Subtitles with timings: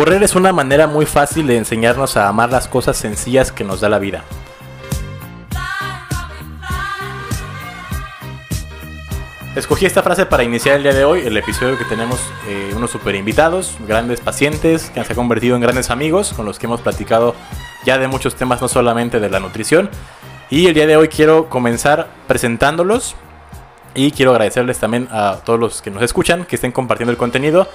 [0.00, 3.82] Correr es una manera muy fácil de enseñarnos a amar las cosas sencillas que nos
[3.82, 4.24] da la vida.
[9.54, 12.90] Escogí esta frase para iniciar el día de hoy, el episodio que tenemos eh, unos
[12.90, 16.80] super invitados, grandes pacientes que se han convertido en grandes amigos con los que hemos
[16.80, 17.34] platicado
[17.84, 19.90] ya de muchos temas, no solamente de la nutrición.
[20.48, 23.16] Y el día de hoy quiero comenzar presentándolos
[23.94, 27.68] y quiero agradecerles también a todos los que nos escuchan, que estén compartiendo el contenido.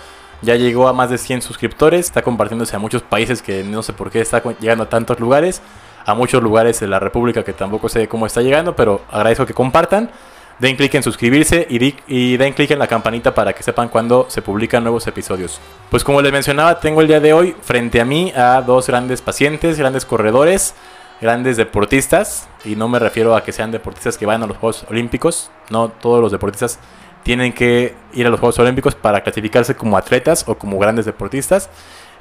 [0.45, 3.93] Ya llegó a más de 100 suscriptores, está compartiéndose a muchos países que no sé
[3.93, 5.63] por qué está llegando a tantos lugares,
[6.05, 9.55] a muchos lugares de la República que tampoco sé cómo está llegando, pero agradezco que
[9.55, 10.11] compartan.
[10.59, 14.27] Den clic en suscribirse y, y den clic en la campanita para que sepan cuando
[14.29, 15.59] se publican nuevos episodios.
[15.89, 19.23] Pues como les mencionaba, tengo el día de hoy frente a mí a dos grandes
[19.23, 20.75] pacientes, grandes corredores,
[21.21, 22.47] grandes deportistas.
[22.63, 25.49] Y no me refiero a que sean deportistas que van a los Juegos Olímpicos.
[25.71, 26.79] No todos los deportistas
[27.25, 31.71] tienen que ir a los Juegos Olímpicos para clasificarse como atletas o como grandes deportistas.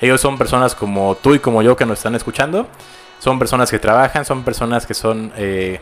[0.01, 2.67] Ellos son personas como tú y como yo que nos están escuchando.
[3.19, 5.31] Son personas que trabajan, son personas que son...
[5.37, 5.79] Eh,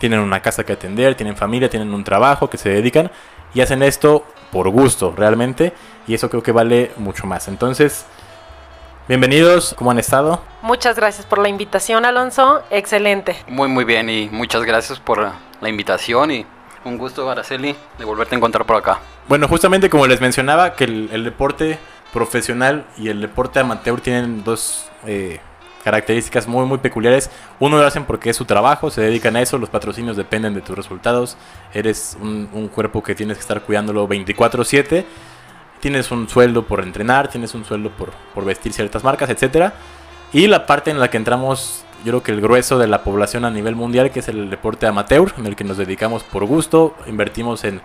[0.00, 3.12] tienen una casa que atender, tienen familia, tienen un trabajo que se dedican
[3.54, 5.72] y hacen esto por gusto realmente
[6.08, 7.46] y eso creo que vale mucho más.
[7.46, 8.04] Entonces,
[9.06, 10.42] bienvenidos, ¿cómo han estado?
[10.62, 12.64] Muchas gracias por la invitación, Alonso.
[12.70, 13.36] Excelente.
[13.46, 16.46] Muy, muy bien y muchas gracias por la invitación y
[16.84, 18.98] un gusto, Araceli, de volverte a encontrar por acá.
[19.28, 21.78] Bueno, justamente como les mencionaba, que el, deporte
[22.12, 25.40] profesional y el deporte amateur tienen dos eh,
[25.84, 27.30] características muy muy peculiares.
[27.58, 30.60] Uno lo hacen porque es su trabajo, se dedican a eso, los patrocinios dependen de
[30.60, 31.36] tus resultados,
[31.74, 35.04] eres un, cuerpo que tienes que estar cuidándolo 24/7,
[35.80, 39.72] tienes un sueldo por entrenar, tienes un sueldo por, por vestir ciertas marcas, etc.
[40.32, 43.44] Y la parte en la que entramos, yo creo que el grueso de la población
[43.44, 46.94] a nivel mundial, que es el deporte amateur, en el que nos dedicamos por gusto,
[47.06, 47.80] invertimos en,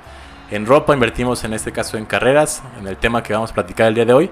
[0.51, 3.87] en ropa, invertimos en este caso en carreras, en el tema que vamos a platicar
[3.87, 4.29] el día de hoy,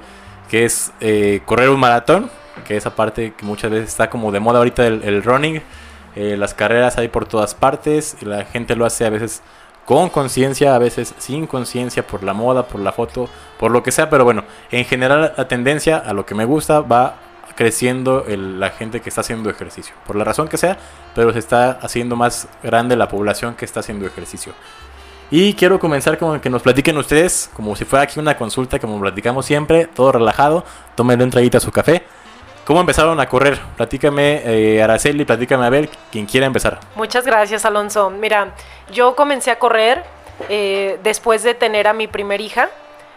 [0.50, 2.30] que es eh, correr un maratón,
[2.68, 5.62] que esa parte que muchas veces está como de moda ahorita el, running.
[6.16, 9.42] Eh, las carreras hay por todas partes la gente lo hace a veces
[9.86, 13.28] con conciencia, a veces sin conciencia, por la moda, por la foto,
[13.60, 16.82] por lo que sea, pero bueno, en general la tendencia a lo que me gusta
[16.82, 17.16] va
[17.56, 20.78] creciendo la gente que está haciendo ejercicio, por la razón que sea,
[21.16, 24.54] pero se está haciendo más grande la población que está haciendo ejercicio.
[25.32, 29.00] Y quiero comenzar con que nos platiquen ustedes, como si fuera aquí una consulta, como
[29.00, 30.64] platicamos siempre, todo relajado,
[30.96, 32.04] tomen un traguito a su café.
[32.66, 33.60] ¿Cómo empezaron a correr?
[33.76, 36.80] Platícame, eh, Araceli, platícame a ver, quien quiera empezar.
[36.96, 38.10] Muchas gracias, Alonso.
[38.10, 38.54] Mira,
[38.92, 40.04] yo comencé a correr
[40.50, 42.70] eh, después de tener a mi primer hija.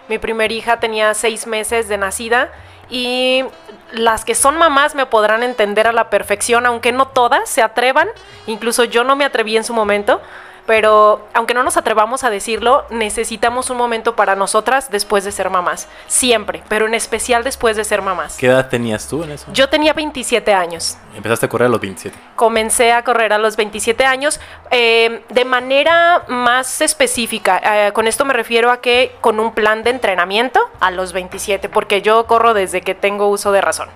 [0.09, 2.51] Mi primer hija tenía seis meses de nacida
[2.89, 3.45] y
[3.93, 8.09] las que son mamás me podrán entender a la perfección, aunque no todas se atrevan.
[8.47, 10.21] Incluso yo no me atreví en su momento
[10.67, 15.51] pero aunque no nos atrevamos a decirlo, necesitamos un momento para nosotras después de ser
[15.51, 15.89] mamás.
[16.07, 18.37] Siempre, pero en especial después de ser mamás.
[18.37, 19.47] ¿Qué edad tenías tú en eso?
[19.53, 20.99] Yo tenía 27 años.
[21.15, 22.17] ¿Empezaste a correr a los 27?
[22.35, 24.41] Comencé a correr a los 27 años
[24.71, 27.61] eh, de manera más específica.
[27.89, 31.69] Eh, con esto me refiero a que con un plan de entrenamiento a los 27,
[31.69, 33.89] porque yo corro desde que tengo uso de razón.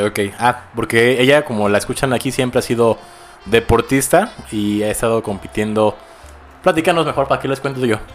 [0.00, 2.98] Ok, ah, porque ella, como la escuchan aquí, siempre ha sido
[3.46, 5.96] deportista y he estado compitiendo.
[6.62, 7.98] Platícanos mejor para que les cuento yo.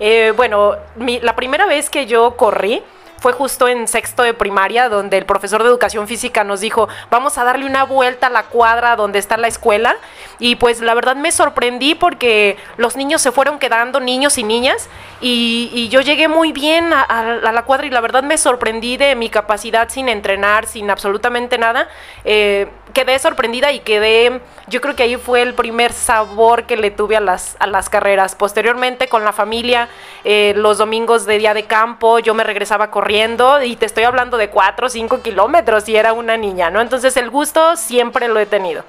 [0.00, 2.82] Eh, bueno, la primera vez que yo corrí
[3.18, 7.38] fue justo en sexto de primaria, donde el profesor de educación física nos dijo, vamos
[7.38, 9.96] a darle una vuelta a la cuadra donde está la escuela.
[10.38, 14.88] Y pues la verdad me sorprendí porque los niños se fueron quedando, niños y niñas,
[15.20, 19.30] y, yo llegué muy bien a, la cuadra y la verdad me sorprendí de mi
[19.30, 21.88] capacidad sin entrenar, sin absolutamente nada.
[22.24, 26.90] Eh, quedé sorprendida y quedé, yo creo que ahí fue el primer sabor que le
[26.90, 28.34] tuve a las, a las carreras.
[28.34, 29.88] Posteriormente con la familia,
[30.24, 34.36] eh, los domingos de día de campo, yo me regresaba corriendo y te estoy hablando
[34.36, 36.82] de 4 o 5 kilómetros y era una niña, ¿no?
[36.82, 38.84] Entonces el gusto siempre lo he tenido.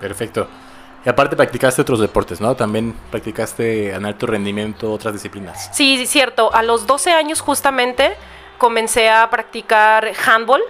[0.00, 0.48] Perfecto.
[1.04, 2.56] Y aparte practicaste otros deportes, ¿no?
[2.56, 5.68] También practicaste en alto rendimiento otras disciplinas.
[5.74, 6.50] Sí, cierto.
[6.54, 8.16] A los 12 años justamente
[8.56, 10.62] comencé a practicar handball,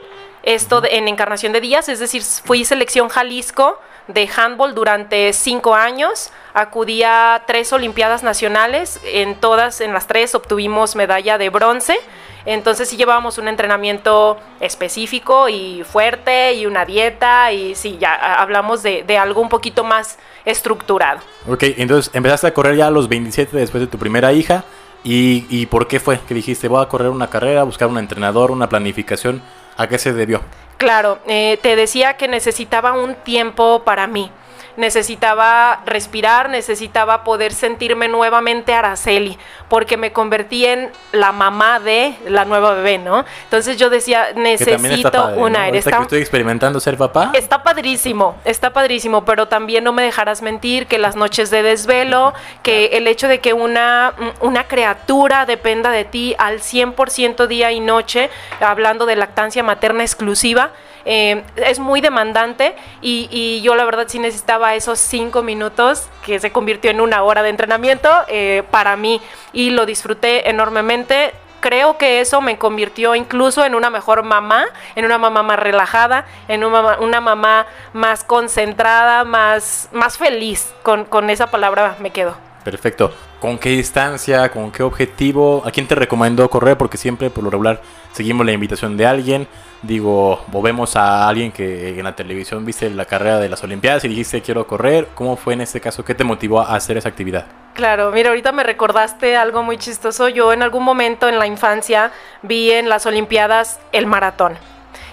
[0.43, 3.79] esto en Encarnación de Díaz, es decir, fui selección Jalisco
[4.09, 6.33] de handball durante cinco años.
[6.53, 11.97] Acudí a tres Olimpiadas Nacionales, en todas, en las tres obtuvimos medalla de bronce.
[12.45, 18.83] Entonces sí llevábamos un entrenamiento específico y fuerte y una dieta y sí, ya hablamos
[18.83, 21.21] de, algo un poquito más estructurado.
[21.49, 24.65] Ok, entonces empezaste a correr ya a los 27 después de tu primera hija.
[25.05, 28.51] ¿Y, y por qué fue que dijiste voy a correr una carrera, buscar un entrenador,
[28.51, 29.43] una planificación?
[29.77, 30.41] ¿A qué se debió?
[30.77, 34.31] Claro, eh, te decía que necesitaba un tiempo para mí
[34.79, 39.37] necesitaba respirar, necesitaba poder sentirme nuevamente Araceli,
[39.69, 43.25] porque me convertí en la mamá de la nueva bebé, ¿no?
[43.45, 45.79] Entonces yo decía, necesito un aire.
[45.79, 47.33] Está, que estoy experimentando ser papá.
[47.35, 52.33] Está padrísimo, está padrísimo, pero también no me dejarás mentir que las noches de desvelo,
[52.63, 57.81] que el hecho de que una, una criatura dependa de ti al 100% día y
[57.81, 58.31] noche,
[58.61, 60.71] hablando de lactancia materna exclusiva,
[61.11, 66.53] eh, es muy demandante y, yo la verdad sí necesitaba esos cinco minutos que se
[66.53, 69.23] convirtió en una hora de entrenamiento eh, para mí
[69.55, 74.67] y lo disfruté enormemente creo que eso me convirtió incluso en una mejor mamá,
[74.97, 80.73] en una mamá más relajada, en una, una mamá más concentrada, más, más feliz.
[80.83, 82.37] Con, con, esa palabra me quedo.
[82.65, 83.13] Perfecto.
[83.41, 84.51] ¿Con qué distancia?
[84.51, 85.63] ¿Con qué objetivo?
[85.65, 86.77] ¿A quién te recomiendo correr?
[86.77, 87.81] Porque siempre, por lo regular,
[88.13, 89.47] seguimos la invitación de alguien.
[89.83, 94.05] Digo, o vemos a alguien que en la televisión viste la carrera de las Olimpiadas
[94.05, 95.07] y dijiste quiero correr.
[95.15, 96.05] ¿Cómo fue en este caso?
[96.05, 97.47] ¿Qué te motivó a hacer esa actividad?
[97.75, 100.29] Claro, mira, ahorita me recordaste algo muy chistoso.
[100.29, 102.11] Yo en algún momento en la infancia
[102.43, 104.59] vi en las Olimpiadas el maratón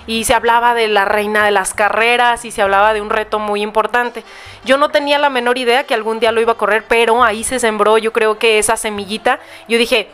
[0.07, 3.39] y se hablaba de la reina de las carreras y se hablaba de un reto
[3.39, 4.23] muy importante.
[4.63, 7.43] Yo no tenía la menor idea que algún día lo iba a correr, pero ahí
[7.43, 9.39] se sembró yo creo que esa semillita.
[9.67, 10.09] Yo dije,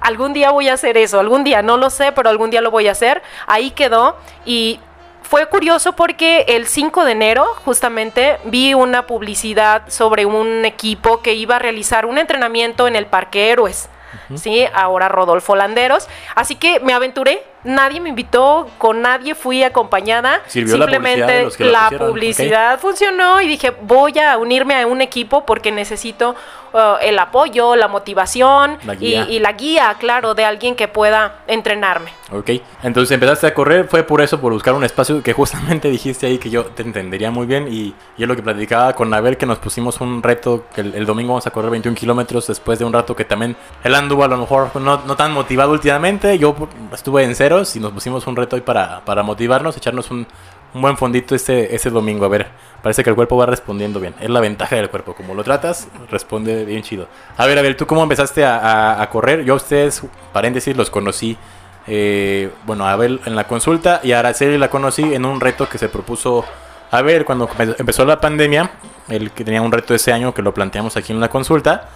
[0.00, 2.70] algún día voy a hacer eso, algún día, no lo sé, pero algún día lo
[2.70, 3.22] voy a hacer.
[3.46, 4.80] Ahí quedó y
[5.22, 11.34] fue curioso porque el 5 de enero justamente vi una publicidad sobre un equipo que
[11.34, 13.90] iba a realizar un entrenamiento en el Parque Héroes.
[14.36, 14.66] ¿Sí?
[14.74, 16.08] Ahora Rodolfo Landeros.
[16.34, 20.42] Así que me aventuré, nadie me invitó, con nadie fui acompañada.
[20.46, 26.34] Simplemente la publicidad, funcionó y dije, voy a unirme a un equipo porque necesito
[26.72, 32.10] uh, el apoyo, la motivación y, la guía, claro, de alguien que pueda entrenarme.
[32.30, 32.50] Ok,
[32.82, 36.38] entonces empezaste a correr, fue por eso, por buscar un espacio que justamente dijiste ahí
[36.38, 39.58] que yo te entendería muy bien y yo lo que platicaba con Abel que nos
[39.58, 43.16] pusimos un reto, que el, domingo vamos a correr 21 kilómetros después de un rato
[43.16, 46.54] que también él anduvo a lo mejor no, tan motivado últimamente, yo
[46.92, 50.26] estuve en ceros y nos pusimos un reto hoy para, para motivarnos, echarnos un,
[50.74, 52.24] un buen fondito este, ese domingo.
[52.24, 52.48] A ver,
[52.82, 54.14] parece que el cuerpo va respondiendo bien.
[54.20, 55.14] Es la ventaja del cuerpo.
[55.14, 57.08] Como lo tratas, responde bien chido.
[57.36, 59.44] A ver, a ver, ¿tú cómo empezaste a, correr?
[59.44, 61.36] Yo a ustedes, paréntesis, los conocí.
[61.86, 65.70] Eh, bueno, a Abel en la consulta y a Araceli la conocí en un reto
[65.70, 66.44] que se propuso
[66.90, 67.48] a ver cuando
[67.78, 68.70] empezó la pandemia.
[69.08, 71.88] El que tenía un reto ese año que lo planteamos aquí en la consulta,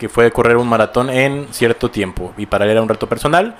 [0.00, 2.34] que fue correr un maratón en cierto tiempo.
[2.36, 3.54] Y para él era un reto personal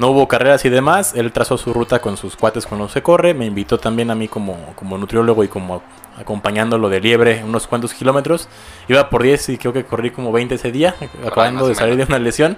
[0.00, 1.12] no hubo carreras y demás.
[1.14, 3.34] Él trazó su ruta con sus cuates cuando se corre.
[3.34, 5.82] Me invitó también a mí como, como nutriólogo y como
[6.18, 8.48] acompañándolo de liebre unos cuantos kilómetros.
[8.88, 10.94] Iba por 10 y creo que corrí como 20 ese día,
[11.26, 12.56] acabando de salir de una lesión.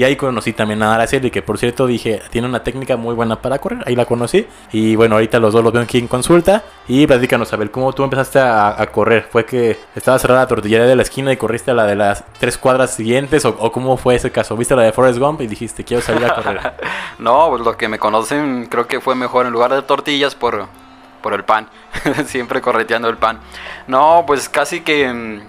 [0.00, 3.42] Y ahí conocí también a Araceli, que por cierto dije, tiene una técnica muy buena
[3.42, 3.84] para correr.
[3.84, 4.46] Ahí la conocí.
[4.72, 6.64] Y bueno, ahorita los dos los veo aquí en consulta.
[6.88, 9.28] Y platícanos, a ver, ¿cómo tú empezaste a, correr?
[9.30, 12.24] ¿Fue que estaba cerrada la tortillería de la esquina y corriste a la de las
[12.38, 13.44] tres cuadras siguientes?
[13.44, 14.56] ¿O, cómo fue ese caso?
[14.56, 16.72] ¿Viste la de Forrest Gump y dijiste, quiero salir a correr?
[17.18, 20.64] no, pues los que me conocen creo que fue mejor en lugar de tortillas por,
[21.20, 21.68] por el pan.
[22.24, 23.38] Siempre correteando el pan.
[23.86, 25.42] No, pues casi que,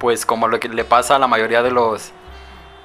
[0.00, 2.12] pues como lo que le pasa a la mayoría de los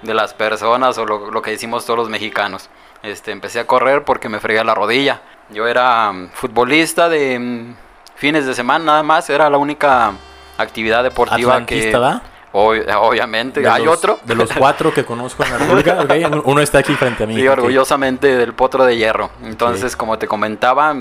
[0.02, 2.70] de las personas o lo, que decimos todos los mexicanos.
[3.04, 5.22] Este, empecé a correr porque me fregué la rodilla.
[5.50, 7.76] Yo era mm, futbolista de mm,
[8.16, 10.14] fines de semana nada más, era la única
[10.58, 11.92] actividad deportiva que...
[11.96, 12.22] ¿va?
[12.52, 14.20] obviamente, hay otro.
[14.24, 16.00] De los cuatro que conozco en la República,
[16.46, 17.36] uno está aquí frente a mí.
[17.36, 19.30] Sí, orgullosamente del potro de hierro.
[19.44, 20.96] Entonces, como te comentaba,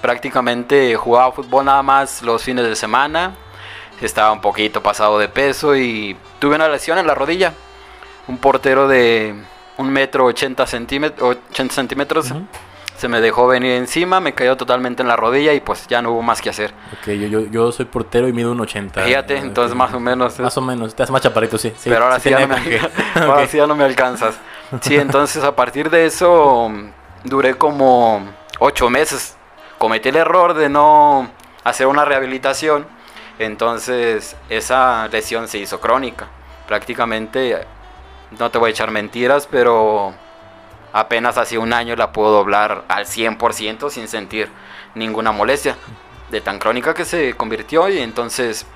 [0.00, 3.34] prácticamente jugaba fútbol nada más los fines de semana.
[4.00, 7.52] Estaba un poquito pasado de peso y tuve una lesión en la rodilla
[8.28, 9.34] un portero de
[9.78, 12.32] un metro 80 centímetros, 80 centímetros
[12.96, 16.12] se me dejó venir encima, me cayó totalmente en la rodilla y pues ya no
[16.12, 16.72] hubo más que hacer.
[16.92, 19.02] Ok, yo, yo, yo soy portero y mido un 80.
[19.02, 20.38] Fíjate, entonces más o menos.
[20.40, 21.72] Más o menos, te haces más chaparrito, sí.
[21.84, 22.80] Pero ahora, sí, ya no me,
[23.14, 24.36] ahora sí ya no me alcanzas.
[24.80, 26.72] Sí, entonces a partir de eso
[27.24, 28.26] duré como
[28.58, 29.36] 8 meses.
[29.78, 31.28] Cometí el error de no
[31.64, 32.86] hacer una rehabilitación,
[33.38, 36.28] entonces esa lesión se hizo crónica.
[36.66, 37.66] Prácticamente
[38.38, 40.14] no te voy a echar mentiras, pero
[40.92, 44.48] apenas hace un año la puedo doblar al 100% sin sentir
[44.94, 45.76] ninguna molestia.
[46.30, 48.66] De tan crónica que se convirtió y entonces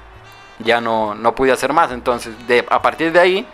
[0.61, 1.91] ya no, no pude hacer más.
[1.91, 2.35] Entonces,
[2.71, 3.47] a partir de ahí,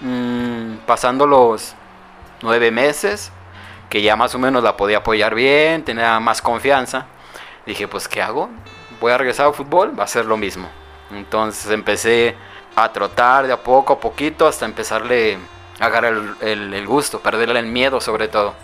[0.00, 1.74] mm, pasando los
[2.42, 3.32] nueve meses,
[3.88, 7.06] que ya más o menos la podía apoyar bien, tenía más confianza,
[7.64, 8.50] dije, pues, ¿qué hago?
[9.00, 10.68] Voy a regresar al fútbol, va a ser lo mismo.
[11.10, 12.36] Entonces empecé
[12.76, 15.38] a trotar de a poco a poquito hasta empezarle
[15.80, 18.54] a agarrar el, gusto, perderle el miedo sobre todo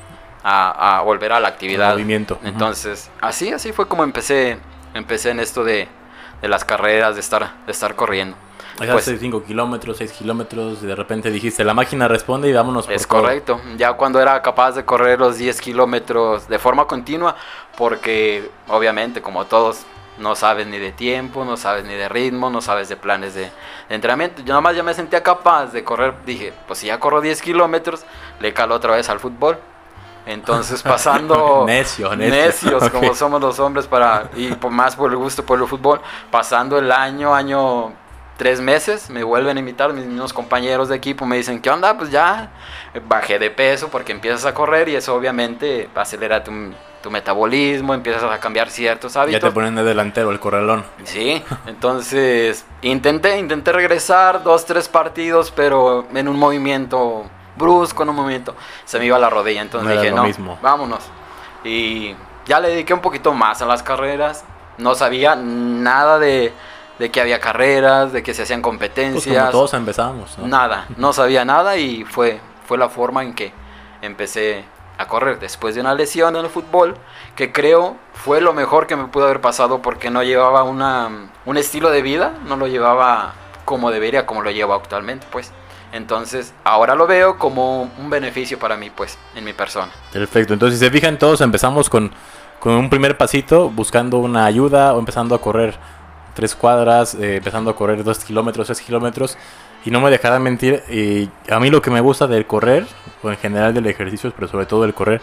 [0.42, 1.92] a, volver a la actividad.
[1.92, 2.38] movimiento.
[2.42, 4.58] Entonces, así, así fue como empecé,
[4.94, 5.88] empecé en esto de,
[6.40, 8.36] de las carreras, de estar, de estar corriendo.
[8.76, 12.94] Pues, 5 kilómetros, 6 kilómetros, y de repente dijiste, la máquina responde y vámonos por
[12.94, 17.36] Es correcto, ya cuando era capaz de correr los 10 kilómetros de forma continua,
[17.76, 19.84] porque obviamente como todos
[20.20, 23.50] no sabes ni de tiempo, no sabes ni de ritmo, no sabes de planes de,
[23.88, 24.42] entrenamiento.
[24.42, 27.42] Yo nada más ya me sentía capaz de correr, dije, pues si ya corro 10
[27.42, 28.04] kilómetros,
[28.38, 29.58] le calo otra vez al fútbol.
[30.26, 35.44] Entonces pasando necio, necios como somos los hombres para y por más por el gusto
[35.44, 36.00] por el fútbol,
[36.30, 37.94] pasando el año, año
[38.40, 41.98] tres meses me vuelven a invitar mis mismos compañeros de equipo, me dicen, ¿qué onda?
[41.98, 42.48] Pues ya
[43.06, 46.50] bajé de peso porque empiezas a correr y eso obviamente acelera tu,
[47.02, 49.42] tu metabolismo, empiezas a cambiar ciertos hábitos.
[49.42, 50.86] Ya te ponen de delantero el corralón.
[51.04, 57.26] Sí, entonces intenté, intenté regresar dos, tres partidos, pero en un movimiento
[57.58, 58.56] brusco, en un movimiento,
[58.86, 60.24] se me iba la rodilla, entonces dije, no,
[60.62, 61.04] vámonos.
[61.62, 62.14] Y
[62.46, 64.46] ya le dediqué un poquito más a las carreras,
[64.78, 66.54] no sabía nada de
[67.00, 69.24] de que había carreras, de que se hacían competencias.
[69.24, 70.38] Pues como todos empezamos.
[70.38, 73.54] Nada, no sabía nada y fue, fue la forma en que
[74.02, 74.66] empecé
[74.98, 76.94] a correr después de una lesión en el fútbol,
[77.36, 81.56] que creo fue lo mejor que me pudo haber pasado porque no llevaba una, un
[81.56, 83.32] estilo de vida, no lo llevaba
[83.64, 85.52] como debería, como lo llevo actualmente, pues.
[85.92, 89.90] Entonces, ahora lo veo como un beneficio para mí, pues, en mi persona.
[90.12, 90.52] Perfecto.
[90.52, 92.12] Entonces, si se fijan, todos empezamos con,
[92.60, 95.78] con un primer pasito, buscando una ayuda o empezando a correr
[96.34, 99.36] tres cuadras, eh, empezando a correr dos kilómetros, tres kilómetros.
[99.84, 102.86] Y no me dejará mentir, y a mí lo que me gusta del correr,
[103.22, 105.22] o en general del ejercicio, pero sobre todo del correr,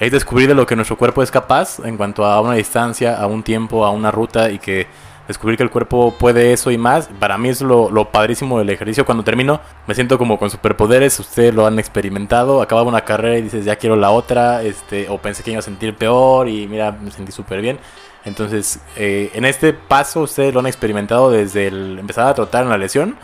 [0.00, 3.26] es descubrir de lo que nuestro cuerpo es capaz en cuanto a una distancia, a
[3.26, 4.86] un tiempo, a una ruta y que
[5.30, 7.08] descubrir que el cuerpo puede eso y más.
[7.20, 9.04] Para mí es lo, lo, padrísimo del ejercicio.
[9.04, 11.20] Cuando termino, me siento como con superpoderes.
[11.20, 12.62] Ustedes lo han experimentado.
[12.62, 14.62] Acababa una carrera y dices, ya quiero la otra.
[14.62, 17.78] Este, o pensé que iba a sentir peor y mira, me sentí súper bien.
[18.24, 22.70] Entonces, eh, en este paso ustedes lo han experimentado desde el empezar a trotar en
[22.70, 23.16] la lesión.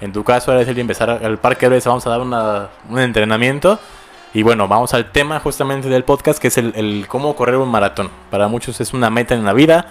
[0.00, 3.78] En tu caso, ahora es el empezar al parque vez vamos a dar un entrenamiento.
[4.32, 8.10] Y bueno, vamos al tema justamente del podcast, que es el, cómo correr un maratón.
[8.30, 9.86] Para muchos es una meta en la vida.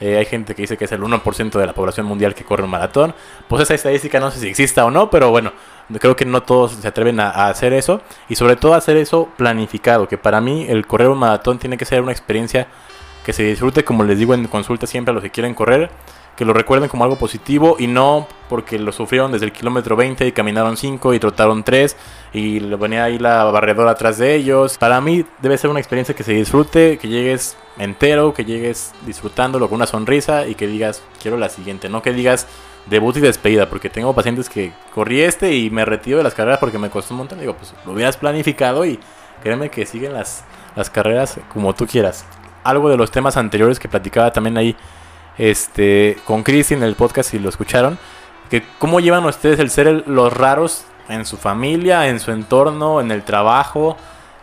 [0.00, 2.64] Eh, hay gente que dice que es el 1% de la población mundial que corre
[2.64, 3.14] un maratón.
[3.46, 5.52] Pues esa estadística no sé si exista o no, pero bueno,
[6.00, 8.00] creo que no todos se atreven a, a hacer eso.
[8.28, 11.84] Y sobre todo hacer eso planificado, que para mí el correr un maratón tiene que
[11.84, 12.66] ser una experiencia
[13.24, 15.90] que se disfrute, como les digo en consulta siempre a los que quieren correr,
[16.36, 20.26] que lo recuerden como algo positivo y no porque lo sufrieron desde el kilómetro 20
[20.26, 21.96] y caminaron 5 y trotaron 3
[22.32, 24.78] y le ahí la barredora atrás de ellos.
[24.78, 29.68] Para mí debe ser una experiencia que se disfrute, que llegues entero, que llegues disfrutándolo
[29.68, 32.46] con una sonrisa y que digas, quiero la siguiente, no que digas
[32.86, 36.58] debut y despedida, porque tengo pacientes que corrí este y me retiro de las carreras
[36.58, 37.40] porque me costó un montón.
[37.40, 38.98] Digo, pues lo hubieras planificado y
[39.42, 40.44] créeme que siguen las,
[40.76, 42.26] las carreras como tú quieras
[42.64, 44.76] algo de los temas anteriores que platicaba también ahí
[45.38, 47.98] este, con Chris en el podcast, si lo escucharon,
[48.50, 53.10] que cómo llevan ustedes el ser los raros en su familia, en su entorno, en
[53.10, 53.96] el trabajo,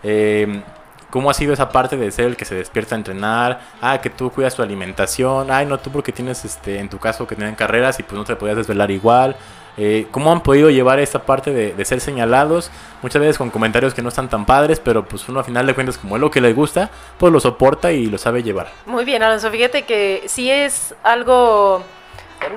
[0.04, 0.62] eh,
[1.10, 4.10] cómo ha sido esa parte de ser el que se despierta a entrenar, ah, que
[4.10, 7.56] tú cuidas tu alimentación, ay, no, tú porque tienes, este, en tu caso, que tienen
[7.56, 9.36] carreras y pues no te podías desvelar igual,
[9.78, 12.72] eh, ¿Cómo han podido llevar esta parte de, ser señalados?
[13.02, 15.74] Muchas veces con comentarios que no están tan padres, pero pues uno a final de
[15.74, 18.70] cuentas como es lo que les gusta, pues lo soporta y lo sabe llevar.
[18.86, 21.84] Muy bien, Alonso, fíjate que sí es algo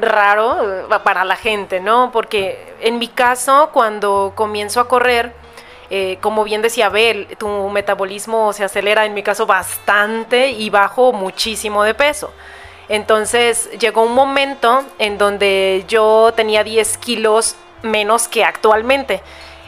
[0.00, 2.10] raro eh, para la gente, ¿no?
[2.12, 5.32] Porque en mi caso, cuando comienzo a correr,
[5.90, 11.12] eh, como bien decía Abel, tu metabolismo se acelera en mi caso bastante y bajo
[11.12, 12.32] muchísimo de peso.
[12.88, 19.22] Entonces llegó un momento en donde yo tenía 10 kilos menos que actualmente.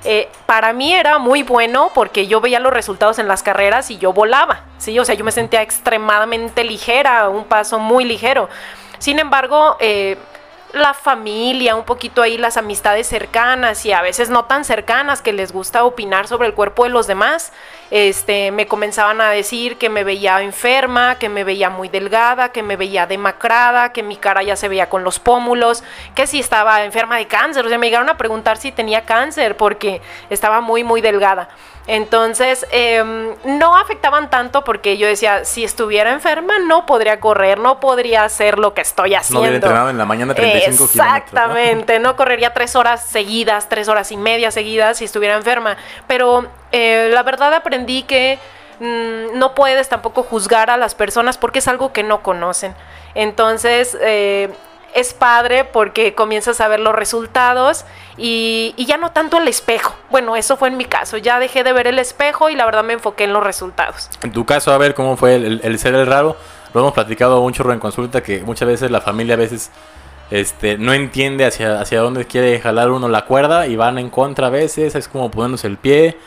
[0.04, 3.99] Eh, para mí era muy bueno porque yo veía los resultados en las carreras y
[3.99, 4.96] yo volaba, ¿sí?
[4.99, 8.49] O sea, yo me sentía extremadamente ligera, un paso muy ligero.
[8.99, 10.16] Sin embargo, eh,
[10.73, 15.32] la familia, un poquito ahí las amistades cercanas y a veces no tan cercanas que
[15.32, 17.52] les gusta opinar sobre el cuerpo de los demás,
[17.90, 22.62] este, me comenzaban a decir que me veía enferma, que me veía muy delgada, que
[22.62, 26.85] me veía demacrada, que mi cara ya se veía con los pómulos, que si estaba
[26.85, 30.00] enferma de cáncer, o sea, me llegaron a preguntar si tenía cáncer porque
[30.31, 31.49] estaba muy, muy delgada.
[31.87, 37.78] Entonces, em, no afectaban tanto porque yo decía, si estuviera enferma, no podría correr, no
[37.78, 39.49] podría hacer lo que estoy haciendo.
[39.49, 42.16] No entrenado en la mañana 35 Exactamente, ¿no?
[42.16, 45.76] correría tres horas seguidas, tres horas y media seguidas si estuviera enferma.
[46.09, 48.38] Pero eh, la verdad aprendí que
[48.80, 52.75] mm, no puedes tampoco juzgar a las personas porque es algo que no conocen.
[53.14, 54.50] Entonces, eh,
[54.95, 57.87] es padre porque comienzas a ver los resultados
[58.18, 59.95] y, ya no tanto el espejo.
[60.11, 61.16] Bueno, eso fue en mi caso.
[61.16, 64.11] Ya dejé de ver el espejo y la verdad me enfoqué en los resultados.
[64.23, 66.37] En tu caso, a ver cómo fue el, ser el raro.
[66.75, 69.71] lo hemos platicado un chorro en consulta, que muchas veces la familia a veces
[70.30, 74.49] este, no entiende hacia, hacia dónde quiere jalar uno la cuerda y van en contra
[74.49, 76.18] a veces, es como poniéndose el pie.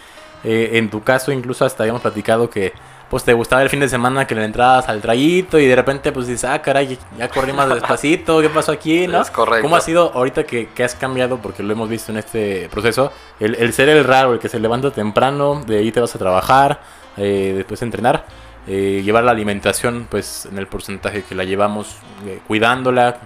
[0.43, 2.73] Eh, en tu caso incluso hasta habíamos platicado que
[3.09, 6.11] pues te gustaba el fin de semana que le entrabas al trayito y de repente
[6.11, 9.07] pues dices, ah, caray, ya corrí más despacito, ¿qué pasó aquí?
[9.07, 9.21] ¿no?
[9.21, 9.63] Es correcto.
[9.63, 13.11] ¿Cómo ha sido ahorita que, que has cambiado, porque lo hemos visto en este proceso,
[13.39, 16.19] el, el ser el raro, el que se levanta temprano, de ahí te vas a
[16.19, 16.81] trabajar,
[17.17, 18.25] eh, después entrenar,
[18.67, 21.95] eh, llevar la alimentación pues en el porcentaje que la llevamos,
[22.27, 23.17] eh, cuidándola,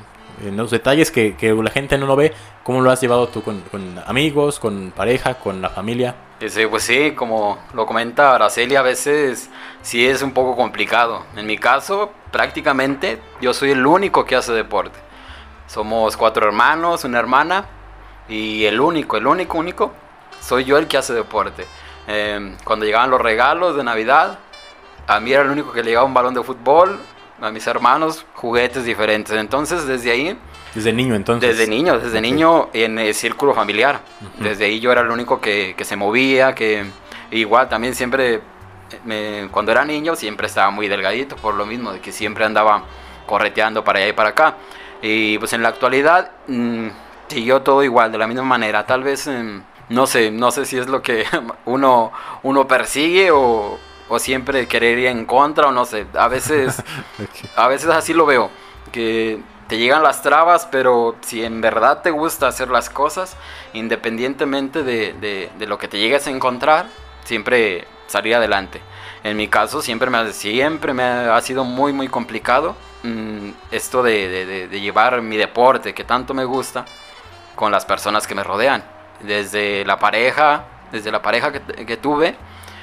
[0.46, 3.44] en los detalles que, que la gente no lo ve, ¿cómo lo has llevado tú
[3.44, 6.16] con, con amigos, con pareja, con la familia?
[6.50, 9.50] Sí, pues sí, como lo comenta Araceli, a veces
[9.82, 11.24] sí es un poco complicado.
[11.38, 15.00] En mi caso, prácticamente yo soy el único que hace deporte.
[15.68, 17.66] Somos cuatro hermanos, una hermana,
[18.28, 19.94] y el único, el único, único,
[20.42, 21.66] soy yo el que hace deporte.
[22.08, 24.38] Eh, cuando llegaban los regalos de Navidad,
[25.08, 27.00] a mí era el único que le llegaba un balón de fútbol,
[27.42, 29.34] a mis hermanos juguetes diferentes.
[29.38, 30.38] Entonces, desde ahí...
[30.76, 31.58] Desde niño, entonces.
[31.58, 34.02] Desde niño, desde niño en el círculo familiar.
[34.40, 36.86] Desde ahí yo era el único que, que se movía, que
[37.32, 38.42] igual también siempre,
[39.06, 42.84] me- cuando era niño, siempre estaba muy delgadito, por lo mismo, de que siempre andaba
[43.28, 44.56] correteando para allá y para acá.
[45.02, 46.88] Y pues en la actualidad mm,
[47.28, 48.86] siguió todo igual, de la misma manera.
[48.86, 51.26] Tal vez, em, no sé, no sé si es lo que
[51.66, 52.12] uno,
[52.42, 53.78] uno persigue o,
[54.10, 56.06] o siempre querer ir en contra o no sé.
[56.18, 56.80] A veces
[57.20, 57.50] Ok.
[57.58, 58.50] a veces así lo veo,
[58.92, 63.36] que te llegan las trabas, pero si en verdad te gusta hacer las cosas,
[63.74, 65.14] independientemente de,
[65.58, 66.86] de- lo que te llegues a encontrar,
[67.24, 68.82] siempre salir adelante.
[69.24, 74.68] En mi caso siempre me, siempre me ha sido muy, muy complicado mm, esto de-
[74.68, 76.86] de llevar mi deporte, que tanto me gusta,
[77.56, 78.84] con las personas que me rodean.
[79.22, 82.36] Desde la pareja, desde la pareja que, que tuve,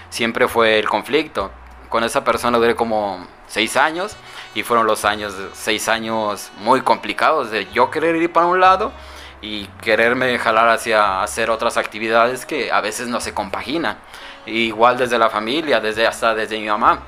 [0.08, 1.50] siempre fue el conflicto.
[1.90, 4.16] Con esa persona duré como seis años
[4.54, 8.92] y fueron los años, seis años muy complicados de yo querer ir para un lado
[9.42, 13.98] y quererme jalar hacia hacer otras actividades que a veces no se compaginan.
[14.46, 17.00] Igual desde la familia, desde hasta desde mi mamá,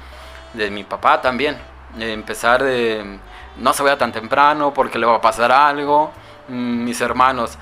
[0.53, 1.59] de mi papá también.
[1.99, 3.19] Empezar de
[3.57, 6.11] no se vaya tan temprano porque le va a pasar algo.
[6.49, 7.57] Mm, Mis hermanos,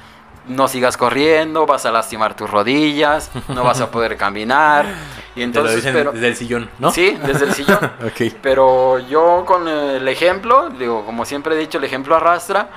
[0.48, 4.86] no sigas corriendo, vas a lastimar tus rodillas, no vas a poder caminar.
[5.30, 6.90] Y Te lo entonces, dicen pero desde el sillón, ¿no?
[6.90, 7.78] Sí, desde el sillón.
[8.04, 8.34] Ok.
[8.42, 12.68] Pero yo con el ejemplo, digo, como siempre he dicho, el ejemplo arrastra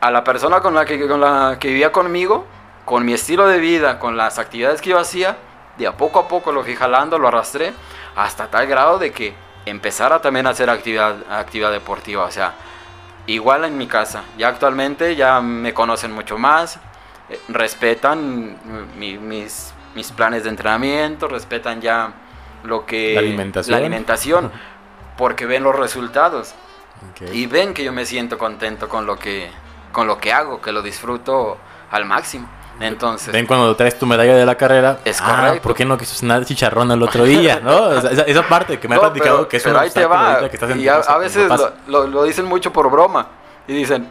[0.00, 2.46] a la persona con la que, con la que vivía conmigo,
[2.84, 5.38] con mi estilo de vida, con las actividades que yo hacía,
[5.76, 7.72] de a poco a poco lo fui jalando, lo arrastré,
[8.14, 9.34] hasta tal grado de que
[9.66, 12.24] empezara también a hacer actividad, actividad deportiva.
[12.24, 12.54] O sea,
[13.26, 14.24] igual en mi casa.
[14.38, 16.78] Ya actualmente ya me conocen mucho más,
[17.30, 18.56] eh, respetan
[18.98, 22.12] mi- mis, mis planes de entrenamiento, respetan ya
[22.64, 23.14] lo que...
[23.14, 23.70] La alimentación.
[23.72, 24.52] la alimentación,
[25.16, 26.54] porque ven los resultados
[27.32, 29.50] y ven que yo me siento contento con lo que,
[29.92, 31.58] con lo que hago, que lo disfruto
[31.90, 32.48] al máximo.
[32.84, 34.98] Entonces, Ven cuando traes tu medalla de la carrera.
[35.04, 35.62] Es ah, correcto.
[35.62, 37.60] ¿Por qué no quiso cenar chicharrón el otro día?
[37.62, 37.76] ¿No?
[37.76, 39.90] O esa, esa parte que me ha No, platicado pero- que es pero un ahí
[39.90, 40.40] te va.
[40.48, 43.26] que estás en Y a, veces lo, lo- lo dicen mucho por broma.
[43.68, 44.08] Y dicen,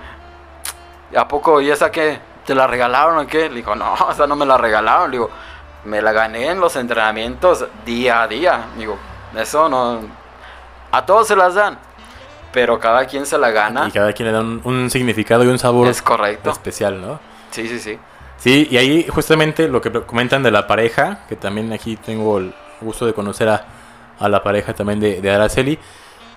[1.16, 2.20] ¿a poco y esa qué?
[2.46, 3.50] ¿Te la regalaron o qué?
[3.50, 5.12] Le digo, no, esa no me la regalaron.
[5.12, 5.30] Le digo,
[5.86, 8.66] me la gané en los entrenamientos día a día.
[8.78, 8.98] Digo,
[9.36, 10.00] eso no.
[10.92, 11.78] A todos se las dan.
[12.54, 13.88] Pero cada quien se la gana.
[13.88, 16.50] Y cada quien le da un, un significado y un sabor Es correcto.
[16.52, 17.20] especial, ¿no?
[17.52, 17.98] Sí, sí, sí.
[18.42, 22.54] Sí, y ahí justamente lo que comentan de la pareja, que también aquí tengo el
[22.82, 23.66] gusto de conocer a,
[24.18, 25.78] a la pareja también de, de Araceli,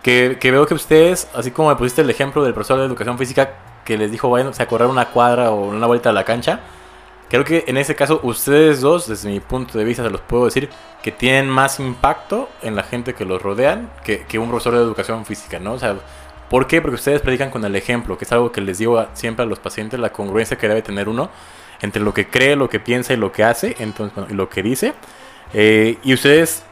[0.02, 3.16] que, que veo que ustedes, así como me pusiste el ejemplo del profesor de educación
[3.16, 3.54] física
[3.86, 6.60] que les dijo vayan a correr una cuadra o una vuelta a la cancha,
[7.30, 10.44] creo que en ese caso ustedes dos, desde mi punto de vista, se los puedo
[10.44, 10.68] decir,
[11.02, 14.80] que tienen más impacto en la gente que los rodean que, que un profesor de
[14.80, 15.72] educación física, ¿no?
[15.72, 15.96] O sea,
[16.50, 16.82] ¿por qué?
[16.82, 19.46] Porque ustedes predican con el ejemplo, que es algo que les digo a- siempre a
[19.48, 21.30] los pacientes, la congruencia que debe tener uno
[21.80, 24.62] entre lo que cree, lo que piensa y lo que hace, entonces, y lo que
[24.62, 24.94] dice.
[25.52, 26.64] Eh, y ustedes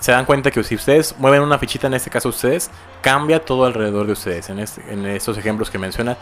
[0.00, 2.70] se dan cuenta que si ustedes mueven una fichita, en este caso ustedes,
[3.02, 4.48] cambia todo alrededor de ustedes.
[4.50, 6.16] En, este- en estos ejemplos que menciona,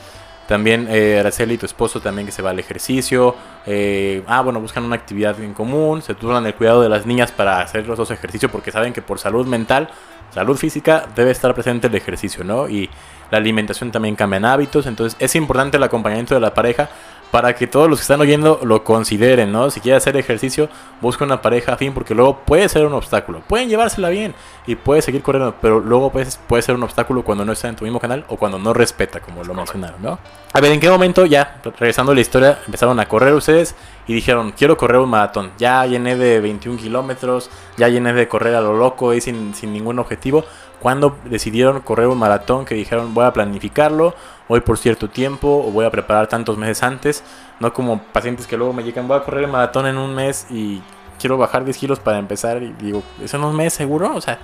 [0.48, 3.34] también eh, Araceli, tu esposo, también que se va al ejercicio.
[3.66, 7.32] eh, ah, bueno, buscan una actividad en común, se turnan el cuidado de las niñas
[7.32, 9.88] para hacer los dos ejercicios porque saben que por salud mental,
[10.32, 12.68] salud física, debe estar presente el ejercicio, ¿no?
[12.68, 12.88] Y
[13.30, 16.88] la alimentación también cambian hábitos, entonces es importante el acompañamiento de la pareja
[17.30, 19.70] para que todos los que están oyendo lo consideren, ¿no?
[19.70, 20.68] Si quiere hacer ejercicio,
[21.00, 23.42] busca una pareja afín porque luego puede ser un obstáculo.
[23.46, 24.34] Pueden llevársela bien
[24.66, 27.76] y puede seguir corriendo, pero luego puede, puede ser un obstáculo cuando no está en
[27.76, 30.18] tu mismo canal o cuando no respeta, como lo mencionaron, ¿no?
[30.52, 33.74] A ver, ¿en qué momento ya, regresando a la historia, empezaron a correr ustedes
[34.06, 35.50] y dijeron, quiero correr un maratón.
[35.58, 39.72] Ya llené de 21 kilómetros, ya llené de correr a lo loco y sin, sin
[39.72, 40.44] ningún objetivo.
[40.86, 44.14] Cuando decidieron correr un maratón que dijeron, voy a planificarlo,
[44.46, 47.24] hoy por cierto tiempo, o voy a preparar tantos meses antes,
[47.58, 50.46] no como pacientes que luego me llegan, voy a correr el maratón en un mes
[50.48, 50.80] y
[51.18, 54.14] quiero bajar 10 kilos para empezar y digo, ¿eso en un mes seguro?
[54.14, 54.38] O sea,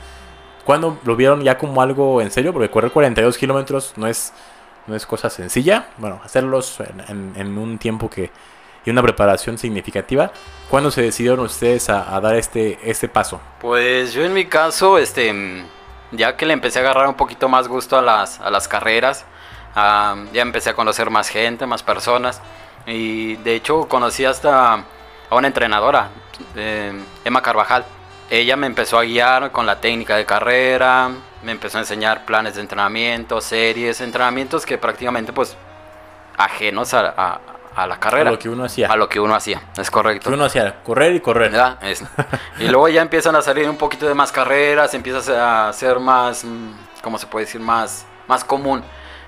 [0.64, 2.52] cuando lo vieron ya como algo en serio?
[2.52, 4.32] Porque correr 42 kilómetros no es,
[4.88, 5.90] no es cosa sencilla.
[5.98, 8.32] Bueno, hacerlos en, un tiempo que
[8.84, 10.32] y una preparación significativa.
[10.68, 13.40] ¿Cuándo se decidieron ustedes a, dar este, este paso?
[13.60, 15.32] Pues yo en mi caso, este,
[16.12, 19.24] ya que le empecé a agarrar un poquito más gusto a las, a las carreras,
[19.74, 22.40] ya empecé a conocer más gente, más personas.
[22.86, 26.10] Y de hecho conocí hasta a una entrenadora,
[26.56, 26.92] eh,
[27.24, 27.84] Emma Carvajal.
[28.28, 31.10] Ella me empezó a guiar con la técnica de carrera,
[31.42, 35.56] me empezó a enseñar planes de entrenamiento, series, entrenamientos que prácticamente pues
[36.36, 37.40] ajenos a
[37.86, 38.30] la carrera.
[38.30, 38.88] A lo que uno hacía.
[38.88, 40.28] A lo que uno hacía, es correcto.
[40.28, 41.52] Que uno hacía, correr y correr.
[42.58, 46.44] y luego ya empiezan a salir un poquito de más carreras, empieza a ser más,
[46.44, 47.60] mm, ¿cómo se puede decir?
[47.60, 48.82] Más, más común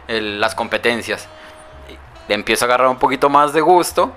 [0.08, 1.28] las competencias.
[2.28, 4.12] Empiezo a agarrar un poquito más de gusto,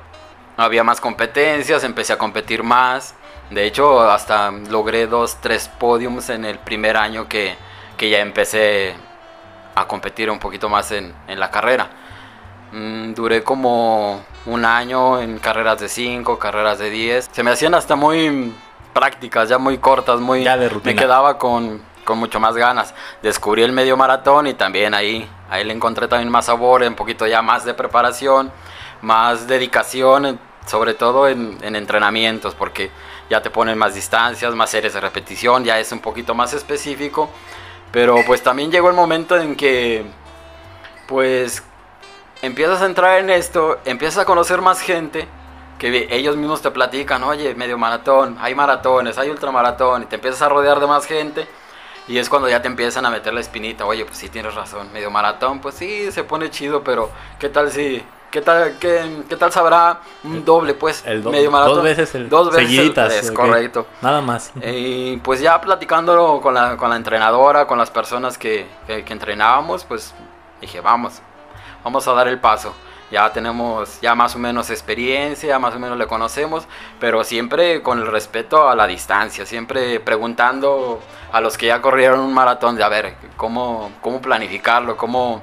[0.55, 3.15] había más competencias, empecé a competir más.
[3.49, 7.55] De hecho, hasta logré dos, tres podiums en el primer año que,
[7.95, 8.95] que ya empecé
[9.75, 11.89] a competir un poquito más en, en la carrera.
[12.71, 17.29] Mm, duré como un año en carreras de 5, carreras de 10.
[17.31, 18.53] Se me hacían hasta muy
[18.93, 20.43] prácticas, ya muy cortas, muy...
[20.43, 20.93] Ya de rutina.
[20.93, 22.93] Me quedaba con, con mucho más ganas.
[23.21, 27.27] Descubrí el medio maratón y también ahí, ahí le encontré también más sabor, un poquito
[27.27, 28.51] ya más de preparación,
[29.01, 32.91] más dedicación, sobre todo en, en entrenamientos, porque
[33.29, 37.29] ya te ponen más distancias, más series de repetición, ya es un poquito más específico.
[37.91, 40.05] Pero pues también llegó el momento en que
[41.07, 41.63] pues
[42.41, 45.27] empiezas a entrar en esto, empiezas a conocer más gente,
[45.77, 50.41] que ellos mismos te platican, oye, medio maratón, hay maratones, hay ultramaratón, y te empiezas
[50.41, 51.47] a rodear de más gente.
[52.07, 54.91] Y es cuando ya te empiezan a meter la espinita, oye, pues sí tienes razón,
[54.93, 59.35] medio maratón, pues sí, se pone chido, pero ¿qué tal si, qué tal, qué, qué
[59.35, 61.75] tal sabrá un doble, pues, el medio maratón?
[61.75, 63.87] Dos veces el dos veces seguiditas, es correcto.
[64.01, 64.53] Nada más.
[64.63, 69.11] Y pues ya platicándolo con la, con la entrenadora, con las personas que, que, que
[69.11, 70.15] entrenábamos, pues
[70.61, 71.21] dije, vamos,
[71.87, 72.73] vamos a dar el paso.
[73.09, 76.67] Ya tenemos ya más o menos experiencia, más o menos le conocemos,
[76.99, 82.19] pero siempre con el respeto a la distancia, siempre preguntando a los que ya corrieron
[82.19, 85.41] un maratón de a ver cómo, cómo planificarlo, cómo,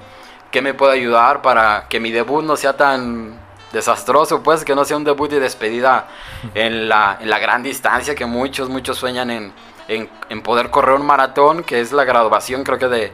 [0.50, 3.40] qué me puede ayudar para que mi debut no sea tan
[3.72, 6.09] desastroso, pues que no sea un debut y despedida
[6.54, 9.52] en la, en la gran distancia que muchos, muchos sueñan en,
[9.88, 13.12] en, poder correr un maratón, que es la graduación creo que de,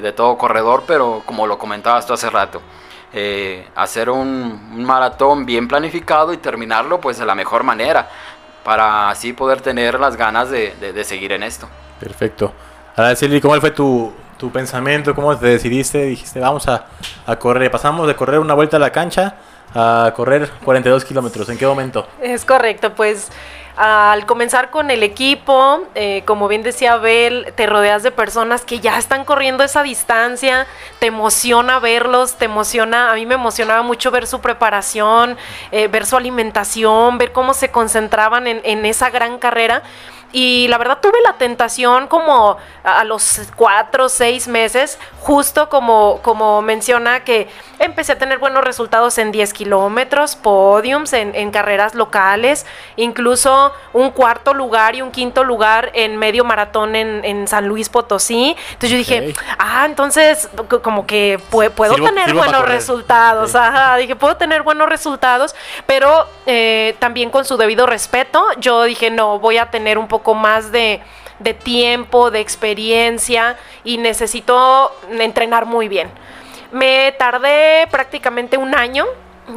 [0.00, 2.60] de, todo corredor, pero como lo comentabas tú hace rato,
[3.12, 8.08] eh, hacer un, maratón bien planificado y terminarlo pues de la mejor manera,
[8.64, 11.68] para así poder tener las ganas de, de seguir en esto.
[11.98, 12.52] Perfecto.
[12.96, 15.14] Ahora, Silvi, ¿cómo fue tu, tu, pensamiento?
[15.14, 16.04] ¿Cómo te decidiste?
[16.04, 16.86] Dijiste, vamos a,
[17.26, 17.70] a correr.
[17.70, 19.36] Pasamos de correr una vuelta a la cancha
[19.74, 21.48] a correr 42 kilómetros.
[21.48, 22.06] ¿En qué momento?
[22.20, 23.30] Es correcto, pues
[23.76, 28.80] al comenzar con el equipo, eh, como bien decía Abel, te rodeas de personas que
[28.80, 30.66] ya están corriendo esa distancia,
[30.98, 35.38] te emociona verlos, te emociona, a mí me emocionaba mucho ver su preparación,
[35.70, 39.82] eh, ver su alimentación, ver cómo se concentraban en, en esa gran carrera.
[40.32, 46.20] Y la verdad tuve la tentación como a los cuatro o seis meses, justo como,
[46.22, 52.64] como menciona que empecé a tener buenos resultados en 10 kilómetros, podiums en, carreras locales,
[52.96, 58.56] incluso un cuarto lugar y un quinto lugar en medio maratón en, San Luis Potosí.
[58.72, 60.48] Entonces yo dije, ah, entonces
[60.82, 63.54] como que puedo, tener buenos resultados.
[63.54, 65.54] Ajá, dije, puedo tener buenos resultados,
[65.86, 70.21] pero eh, también con su debido respeto, yo dije, no, voy a tener un poco
[70.34, 71.00] más de,
[71.64, 76.08] tiempo, de experiencia y necesito entrenar muy bien.
[76.70, 79.06] Me tardé prácticamente un año.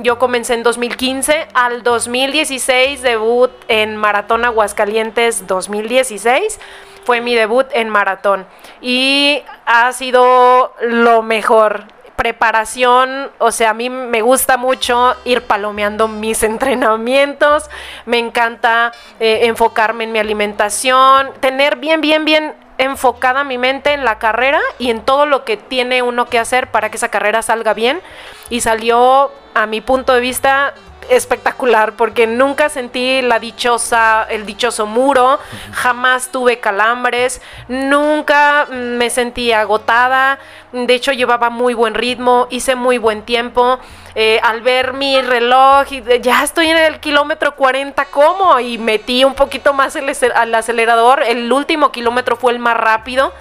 [0.01, 6.59] Yo comencé en 2015, al 2016 debut en Maratón Aguascalientes 2016
[7.05, 8.47] fue mi debut en maratón
[8.81, 11.83] y ha sido lo mejor
[12.15, 17.69] preparación, o sea, a mí me gusta mucho ir palomeando mis entrenamientos,
[18.05, 24.03] me encanta eh, enfocarme en mi alimentación, tener bien, bien, bien enfocada mi mente en
[24.03, 27.41] la carrera y en todo lo que tiene uno que hacer para que esa carrera
[27.41, 28.01] salga bien.
[28.49, 30.73] Y salió, a mi punto de vista,
[31.09, 35.39] espectacular porque nunca sentí la dichosa, el dichoso muro,
[35.71, 40.39] jamás tuve calambres, nunca me sentí agotada,
[40.71, 43.79] de hecho llevaba muy buen ritmo, hice muy buen tiempo.
[44.17, 48.57] Eh, al ver mi reloj, y ya estoy en el kilómetro 40, ¿cómo?
[48.61, 53.33] Y metí un poquito más el, el acelerador, el último kilómetro fue el más rápido.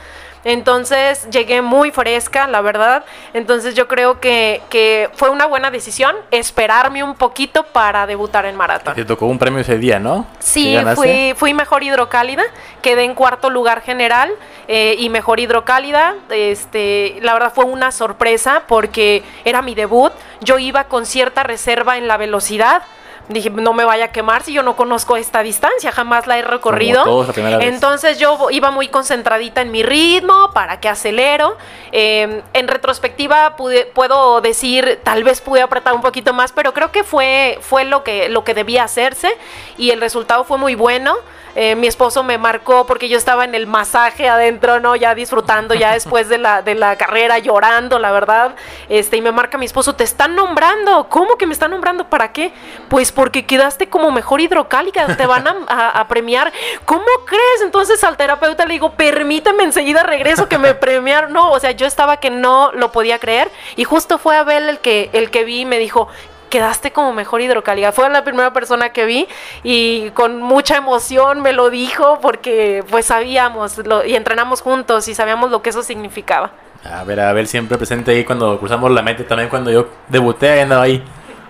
[0.45, 3.05] Entonces llegué muy fresca, la verdad.
[3.33, 8.57] Entonces yo creo que, que, fue una buena decisión esperarme un poquito para debutar en
[8.57, 8.95] maratón.
[8.95, 10.27] Te tocó un premio ese día, ¿no?
[10.39, 12.45] Sí, fui, fui mejor hidrocálida,
[12.83, 14.31] quedé en cuarto lugar general
[14.69, 16.15] eh, y mejor hidrocálida.
[16.31, 20.13] Este, la verdad fue una sorpresa porque era mi debut.
[20.41, 22.83] Yo iba con cierta reserva en la velocidad
[23.29, 26.43] dije, no me vaya a quemar si yo no conozco esta distancia, jamás la he
[26.43, 27.27] recorrido.
[27.61, 31.57] Entonces yo iba muy concentradita en mi ritmo, para que acelero.
[31.93, 36.93] Em, en retrospectiva pude, puedo decir, tal vez pude apretar un poquito más, pero creo
[36.93, 39.37] que fue, fue lo, que, lo que debía hacerse
[39.79, 41.15] y el resultado fue muy bueno.
[41.57, 44.97] Eh, mi esposo me marcó porque yo estaba en el masaje adentro, ¿no?
[44.97, 48.55] Ya disfrutando, ya después de la, de la carrera, llorando, la verdad.
[48.89, 51.09] Este, y me marca mi esposo, te están nombrando.
[51.09, 52.09] ¿Cómo que me están nombrando?
[52.09, 52.53] ¿Para qué?
[52.89, 56.53] Pues porque quedaste como mejor hidrocálica, te van a, premiar.
[56.85, 57.63] ¿Cómo crees?
[57.63, 61.33] Entonces al terapeuta le digo, permíteme enseguida regreso que me premiaron.
[61.33, 63.51] No, o sea, yo estaba que no lo podía creer.
[63.77, 66.09] Y justo fue Abel el que, el que vi y me dijo,
[66.49, 67.93] quedaste como mejor hidrocálida.
[67.93, 69.27] Fue la primera persona que vi
[69.63, 75.51] y con mucha emoción me lo dijo porque pues sabíamos y entrenamos juntos y sabíamos
[75.51, 76.53] lo que eso significaba.
[76.85, 80.61] A ver, a ver, siempre presente ahí cuando cruzamos la meta, también cuando yo debuté,
[80.61, 81.03] andaba ahí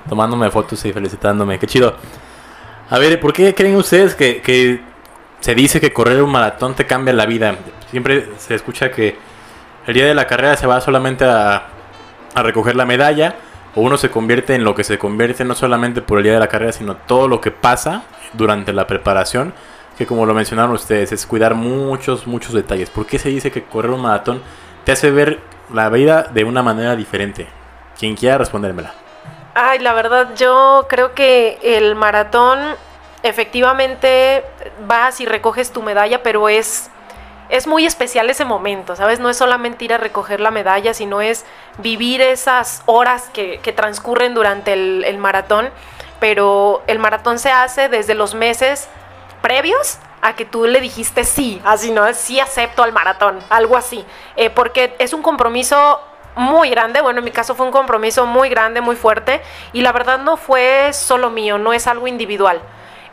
[0.08, 1.58] tomándome fotos y felicitándome.
[1.58, 1.94] Qué chido.
[2.90, 4.80] A ver, ¿por qué creen ustedes que, que
[5.40, 7.56] se dice que correr un maratón te cambia la vida?
[7.90, 9.16] Siempre se escucha que
[9.86, 11.66] el día de la carrera se va solamente a,
[12.34, 13.34] a recoger la medalla
[13.74, 16.40] o uno se convierte en lo que se convierte no solamente por el día de
[16.40, 19.54] la carrera, sino todo lo que pasa durante la preparación,
[19.98, 22.90] que como lo mencionaron ustedes, es cuidar muchos, muchos detalles.
[22.90, 24.42] ¿Por qué se dice que correr un maratón
[24.84, 25.40] te hace ver
[25.72, 27.46] la vida de una manera diferente?
[27.98, 28.92] Quien quiera respondérmela.
[29.54, 32.58] Ay, la verdad, yo creo que el maratón
[33.22, 34.44] efectivamente
[34.86, 36.90] vas y recoges tu medalla, pero es
[37.48, 39.20] es muy especial ese momento, ¿sabes?
[39.20, 41.44] No es solamente ir a recoger la medalla, sino es
[41.78, 45.70] vivir esas horas que, transcurren durante el, maratón.
[46.20, 48.88] Pero el maratón se hace desde los meses
[49.42, 52.10] previos a que tú le dijiste sí, así, ¿no?
[52.14, 54.04] Sí acepto al maratón, algo así.
[54.36, 56.00] Eh, porque es un compromiso
[56.36, 59.92] muy grande, bueno, en mi caso fue un compromiso muy grande, muy fuerte, y la
[59.92, 62.60] verdad no fue solo mío, no es algo individual.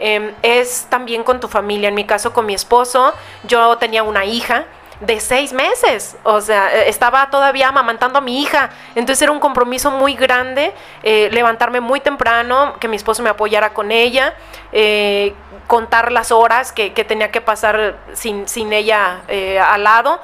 [0.03, 1.89] Em, es también con tu familia.
[1.89, 4.65] En mi caso, con mi esposo, yo tenía una hija
[4.99, 9.39] de seis meses, o sea, e, estaba todavía amamantando a mi hija, entonces era un
[9.39, 14.33] compromiso muy grande, eh, levantarme muy temprano, que mi esposo me apoyara con ella,
[14.71, 15.33] eh,
[15.67, 20.19] contar las horas que, tenía que pasar sin, sin ella eh, al lado.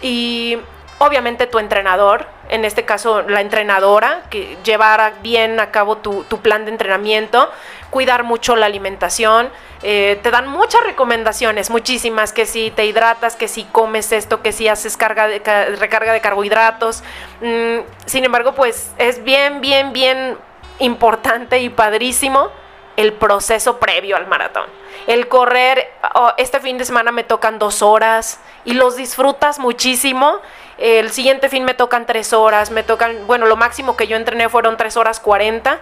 [0.00, 0.58] Y
[0.98, 6.40] obviamente tu entrenador, en este caso la entrenadora, que llevara bien a cabo tu, tu
[6.40, 7.50] plan de entrenamiento,
[7.90, 9.50] cuidar mucho la alimentación.
[9.82, 14.52] Eh, te dan muchas recomendaciones, muchísimas, que si te hidratas, que si comes esto, que
[14.52, 15.38] si haces carga de,
[15.78, 17.02] recarga de carbohidratos.
[17.40, 20.36] Mm, sin embargo, pues es bien, bien, bien
[20.80, 22.50] importante y padrísimo
[22.96, 24.66] el proceso previo al maratón.
[25.06, 30.40] El correr, oh, este fin de semana me tocan dos horas y los disfrutas muchísimo.
[30.78, 34.48] El siguiente fin me tocan tres horas, me tocan, bueno, lo máximo que yo entrené
[34.48, 35.80] fueron tres horas cuarenta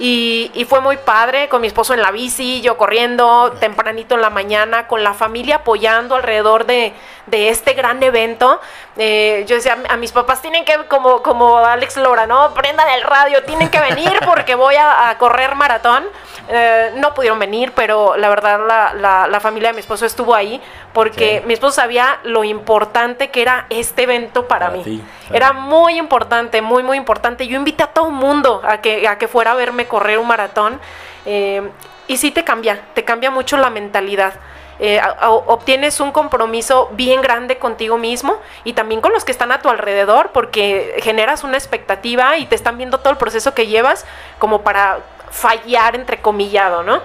[0.00, 4.30] y, fue muy padre con mi esposo en la bici, yo corriendo tempranito en la
[4.30, 6.94] mañana, con la familia apoyando alrededor de,
[7.30, 8.60] este gran evento.
[8.96, 12.54] Eh, yo decía a mis papás, tienen que, como, como Alex Lora, ¿no?
[12.54, 16.04] Prendan el radio, tienen que venir porque voy a, correr maratón.
[16.50, 18.60] Eh, no pudieron venir, pero la verdad
[18.94, 20.62] la, la, familia de mi esposo estuvo ahí
[20.94, 25.02] porque mi esposo sabía lo importante que era este evento para, mí.
[25.32, 27.46] Era muy importante, muy, muy importante.
[27.46, 30.28] Yo invité a todo el mundo a que, a que fuera a verme correr un
[30.28, 30.80] maratón.
[31.26, 31.62] Eh,
[32.06, 34.34] y sí te cambia, te cambia mucho la mentalidad.
[34.80, 35.00] Eh,
[35.46, 39.68] obtienes un compromiso bien grande contigo mismo y también con los que están a tu
[39.68, 44.06] alrededor porque generas una expectativa y te están viendo todo el proceso que llevas
[44.38, 47.00] como para fallar entre comillado, ¿no?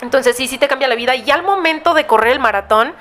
[0.00, 2.94] Entonces sí, sí te cambia la vida y al momento de correr el maratón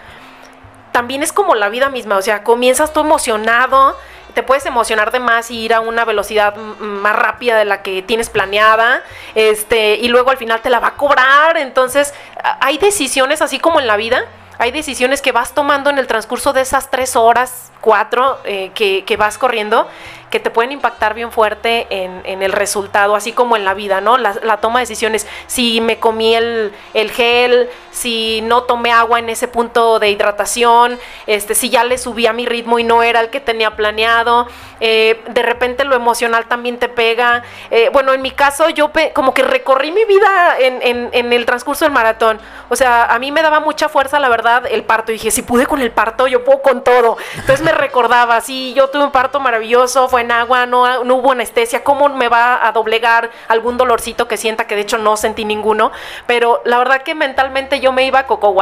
[0.92, 3.98] también es como la vida misma, o sea, comienzas tú emocionado,
[4.34, 8.02] te puedes emocionar de más y ir a una velocidad más rápida de la que
[8.02, 9.04] tienes planeada,
[9.36, 11.58] este, y luego al final te la va a cobrar.
[11.58, 12.14] Entonces,
[12.62, 14.26] hay decisiones así como en la vida,
[14.58, 19.18] hay decisiones que vas tomando en el transcurso de esas tres horas, cuatro eh, que,
[19.18, 19.90] vas corriendo
[20.32, 24.18] que te pueden impactar bien fuerte en, el resultado, así como en la vida, ¿no?
[24.18, 29.30] La, toma de decisiones, si me comí el, el, gel, si no tomé agua en
[29.30, 33.20] ese punto de hidratación, este, si ya le subí a mi ritmo y no era
[33.20, 34.48] el que tenía planeado,
[34.80, 37.44] eh, de repente lo emocional también te pega.
[37.70, 41.86] Eh, bueno, en mi caso yo como que recorrí mi vida en, en, el transcurso
[41.86, 45.16] del maratón, o sea, a mí me daba mucha fuerza, la verdad, el parto, y
[45.16, 47.18] dije, si pude con el parto, yo puedo con todo.
[47.36, 51.84] Entonces me recordaba, sí, yo tuve un parto maravilloso, fue en agua, no, hubo anestesia,
[51.84, 54.68] ¿cómo me va a doblegar algún dolorcito que sienta?
[54.68, 55.92] Que de hecho no sentí ninguno,
[56.28, 58.56] pero la verdad que mentalmente yo me iba coco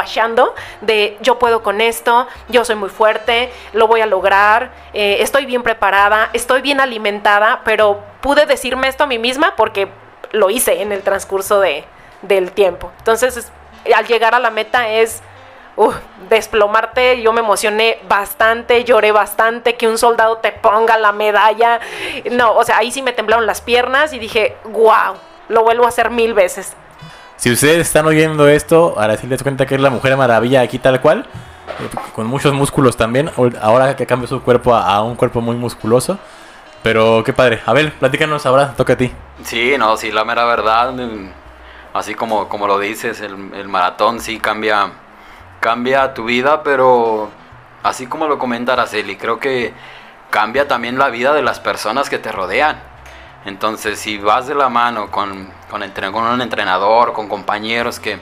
[0.80, 5.46] de yo puedo con esto, yo soy muy fuerte, lo voy a lograr, eh, estoy
[5.46, 9.88] bien preparada, estoy bien alimentada, pero pude decirme esto a mí misma porque
[10.32, 11.84] lo hice en el transcurso de,
[12.22, 12.90] del tiempo.
[12.98, 13.50] Entonces,
[13.94, 15.22] al llegar a la meta es
[16.28, 21.80] desplomarte, yo me emocioné bastante, lloré bastante, que un soldado te ponga la medalla.
[22.30, 25.14] No, o sea, ahí sí me temblaron las piernas y dije, wow,
[25.48, 26.74] lo vuelvo a hacer mil veces.
[27.36, 30.78] Si ustedes están oyendo esto, ahora sí les cuenta que es la Mujer Maravilla aquí
[30.78, 31.26] tal cual,
[32.14, 33.30] con muchos músculos también,
[33.60, 36.18] ahora que cambió su cuerpo a, un cuerpo muy musculoso.
[36.82, 37.60] Pero qué padre.
[37.64, 39.12] Abel, platícanos ahora, toca a ti.
[39.44, 40.92] Sí, no, sí, la mera verdad,
[41.94, 44.90] así como, como lo dices, el, el maratón sí cambia
[45.62, 47.30] cambia tu vida, pero
[47.84, 49.72] así como lo comenta Araceli, creo que
[50.28, 52.80] cambia también la vida de las personas que te rodean.
[53.44, 58.18] Entonces, si vas de la mano con, con, un entrenador, con compañeros que,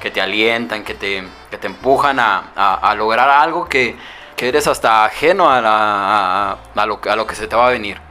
[0.00, 3.96] te alientan, que te, te empujan a, lograr algo que,
[4.38, 8.07] eres hasta ajeno a, a, lo, a lo que se te va a venir.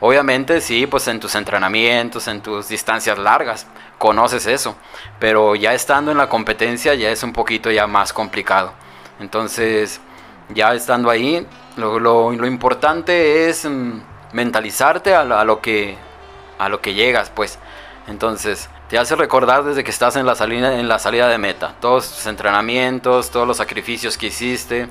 [0.00, 3.66] Obviamente, sí, pues en tus entrenamientos, en tus distancias largas,
[3.98, 4.76] conoces eso,
[5.18, 8.72] pero ya estando en la competencia ya es un poquito ya más complicado.
[9.18, 10.00] Entonces,
[10.50, 11.44] ya estando ahí,
[11.76, 14.00] lo, lo, importante es mm,
[14.32, 15.96] mentalizarte a, lo que,
[16.58, 17.58] a lo que llegas, pues.
[18.06, 21.74] Entonces, te hace recordar desde que estás en la salida, en la salida de meta,
[21.80, 24.88] todos tus entrenamientos, todos los sacrificios que hiciste,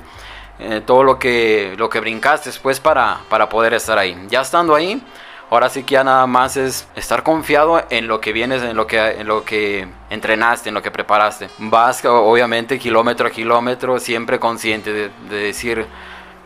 [0.59, 4.17] eh, todo lo que, lo que brincaste después para, para poder estar ahí.
[4.29, 5.01] Ya estando ahí,
[5.49, 8.85] Ahora sí que ya nada más es estar confiado en lo que vienes, en lo
[8.85, 11.49] que, en lo que entrenaste, en lo que preparaste.
[11.57, 15.85] Vas obviamente kilómetro a kilómetro, siempre consciente de, decir,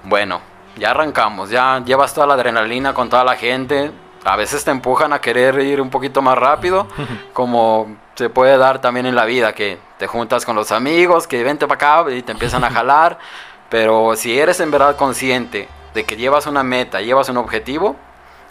[0.04, 0.41] bueno,
[0.78, 3.91] ya arrancamos, ya llevas toda la adrenalina con toda la gente.
[4.24, 6.86] A veces te empujan a querer ir un poquito más rápido,
[7.34, 11.43] como se puede dar también en la vida, que te juntas con los amigos, que
[11.43, 13.17] vente para acá y te empiezan a jalar.
[13.72, 17.96] Pero si eres en verdad consciente de que llevas una meta, llevas un objetivo,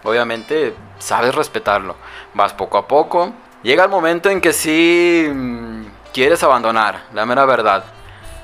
[0.03, 1.95] obviamente sabes respetarlo.
[2.33, 3.31] Vas poco a poco.
[3.63, 5.83] Llega el momento en que sí mm,
[6.15, 7.85] quieres abandonar, la mera verdad.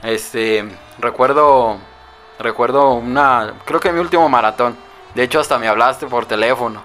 [0.02, 1.78] Este, recuerdo,
[2.38, 4.76] recuerdo una, creo que mi último maratón.
[5.14, 6.82] De hecho, hasta me hablaste por teléfono.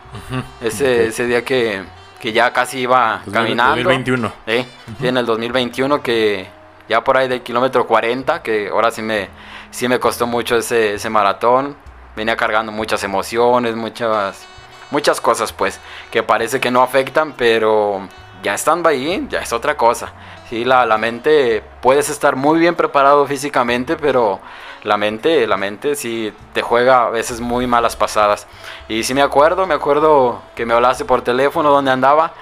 [0.61, 1.83] ese, ese día que,
[2.21, 3.83] que ya casi iba caminando.
[3.83, 4.31] 2021.
[4.47, 4.65] ¿eh?
[5.01, 6.47] en el 2021 que
[6.87, 9.29] ya por ahí del kilómetro 40, que ahora sí me,
[9.71, 11.75] sí me costó mucho ese, ese maratón.
[12.15, 14.45] Venía cargando muchas emociones, muchas
[14.91, 15.79] muchas cosas pues
[16.11, 18.01] que parece que no afectan, pero
[18.43, 20.11] ya estando ahí, ya es otra cosa.
[20.49, 24.41] Sí, la, la mente, puedes estar muy bien preparado físicamente, pero
[24.83, 28.47] la mente, la mente sí te juega a veces muy malas pasadas.
[28.89, 32.33] Y sí me acuerdo, me acuerdo que me hablaste por teléfono donde andaba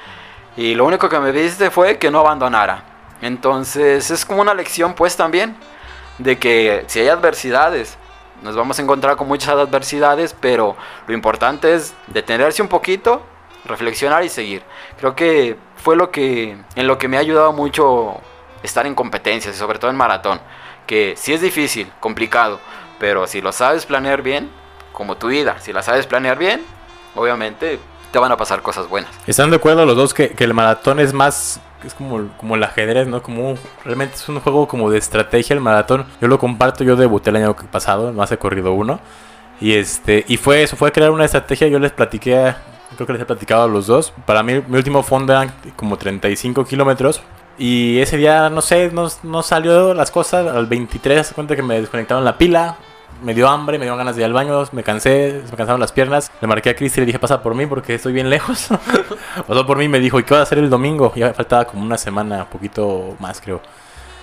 [0.58, 2.84] y lo único que me viste fue que no abandonara.
[3.22, 5.56] Entonces es como una lección pues también
[6.20, 7.98] de que si hay adversidades,
[8.42, 10.78] nos vamos a encontrar con muchas adversidades, pero
[11.08, 13.22] lo importante es detenerse un poquito,
[13.66, 14.64] reflexionar y seguir.
[14.98, 18.22] Creo que fue lo que en lo que me ha ayudado mucho
[18.64, 20.40] estar en competencias y sobre todo en maratón,
[20.86, 22.60] que sí es difícil, complicado,
[23.00, 24.50] pero si lo sabes planear bien,
[24.92, 26.66] como tu vida, si la sabes planear bien,
[27.16, 27.80] obviamente
[28.12, 29.12] te van a pasar cosas buenas.
[29.28, 32.64] ¿Están de acuerdo los dos que, que el maratón es más es como, como el
[32.64, 33.22] ajedrez, ¿no?
[33.22, 36.06] Como realmente es un juego como de estrategia el maratón.
[36.22, 39.00] Yo lo comparto, yo debuté el año pasado, no hace corrido uno.
[39.62, 42.56] Y este, y fue eso, fue crear una estrategia, yo les platiqué,
[42.96, 44.14] creo que les he platicado a los dos.
[44.26, 47.22] Para mí, mi último fondo eran como 35 kilómetros.
[47.58, 50.48] Y ese día, no sé, no, no salió las cosas.
[50.48, 52.78] Al 23 se cuenta que me desconectaron la pila
[53.24, 55.92] me dio hambre, me dio ganas de ir al baño, me cansé, me cansaron las
[55.92, 56.32] piernas.
[56.42, 58.70] Le marqué a Cristi y le dije, pasa por mí porque estoy bien lejos.
[59.48, 61.12] Pasó por mí y me dijo, ¿y qué va a hacer el domingo?
[61.16, 63.62] Ya faltaba como una semana, un poquito más creo.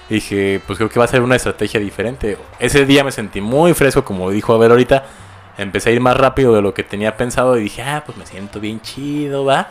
[0.09, 2.39] Y dije, pues creo que va a ser una estrategia diferente.
[2.59, 5.05] Ese día me sentí muy fresco, como dijo Abel ahorita.
[5.59, 8.27] Empecé a ir más rápido de lo que tenía pensado y dije, ah, pues me
[8.27, 9.69] siento bien chido, va.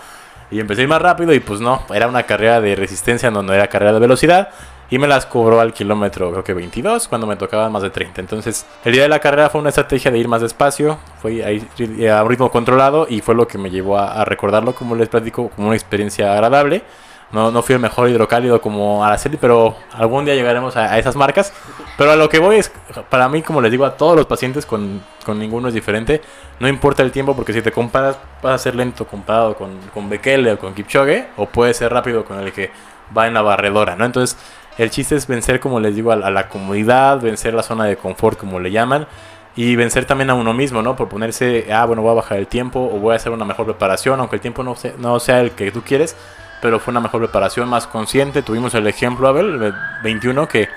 [0.51, 3.41] Y empecé a ir más rápido y pues no, era una carrera de resistencia, no,
[3.43, 4.49] no era carrera de velocidad.
[4.89, 8.21] Y me las cobró al kilómetro creo que 22 cuando me tocaban más de 30.
[8.21, 11.67] Entonces el día de la carrera fue una estrategia de ir más despacio, fue ahí
[12.07, 15.49] a un ritmo controlado y fue lo que me llevó a, recordarlo como les platico
[15.49, 16.83] como una experiencia agradable.
[17.31, 21.51] No, no fui el mejor hidrocálido como Araceli, pero algún día llegaremos a, esas marcas.
[21.97, 22.71] Pero a lo que voy es,
[23.09, 26.21] para mí, como les digo a todos los pacientes, con, con ninguno es diferente.
[26.59, 30.07] No importa el tiempo, porque si te comparas, vas a ser lento comparado con, con
[30.07, 32.71] Bekele o con Kipchoge, o puede ser rápido con el que
[33.15, 34.05] va en la barredora, ¿no?
[34.05, 34.37] Entonces,
[34.77, 38.37] el chiste es vencer, como les digo, a, la comodidad, vencer la zona de confort,
[38.37, 39.07] como le llaman,
[39.55, 40.95] y vencer también a uno mismo, ¿no?
[40.95, 43.65] Por ponerse, ah, bueno, voy a bajar el tiempo o voy a hacer una mejor
[43.65, 46.17] preparación, aunque el tiempo no, sea, el que tú quieres,
[46.61, 48.41] pero fue una mejor preparación, más consciente.
[48.41, 49.73] Tuvimos el ejemplo, Abel, el
[50.03, 50.67] 21, que,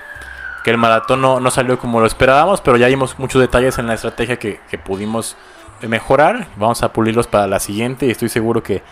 [0.63, 3.89] que el maratón no, no, salió como lo esperábamos, pero ya vimos muchos detalles en
[3.89, 5.37] la estrategia que, que pudimos
[5.83, 6.47] mejorar.
[6.57, 8.83] Vamos a pulirlos para la siguiente y estoy seguro que,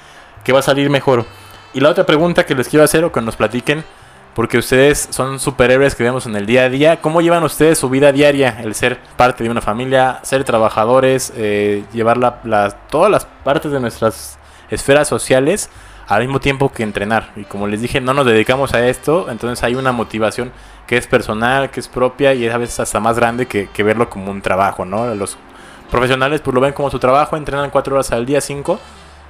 [0.42, 1.26] que va a salir mejor.
[1.74, 3.84] Y la otra pregunta que les quiero hacer o que nos platiquen
[4.36, 7.00] porque ustedes son superhéroes que vemos en el día a día.
[7.00, 8.60] ¿Cómo llevan ustedes su vida diaria?
[8.62, 12.42] El ser parte de una familia, ser trabajadores, eh, llevar
[12.90, 15.70] todas las partes de nuestras esferas sociales
[16.06, 17.30] al mismo tiempo que entrenar.
[17.34, 20.52] Y como les dije, no nos dedicamos a esto, entonces hay una motivación
[20.86, 24.10] que es personal, que es propia y es a veces hasta más grande que, verlo
[24.10, 25.14] como un trabajo, ¿no?
[25.14, 25.38] Los
[25.90, 28.80] profesionales pues lo ven como su trabajo, entrenan cuatro horas al día, cinco,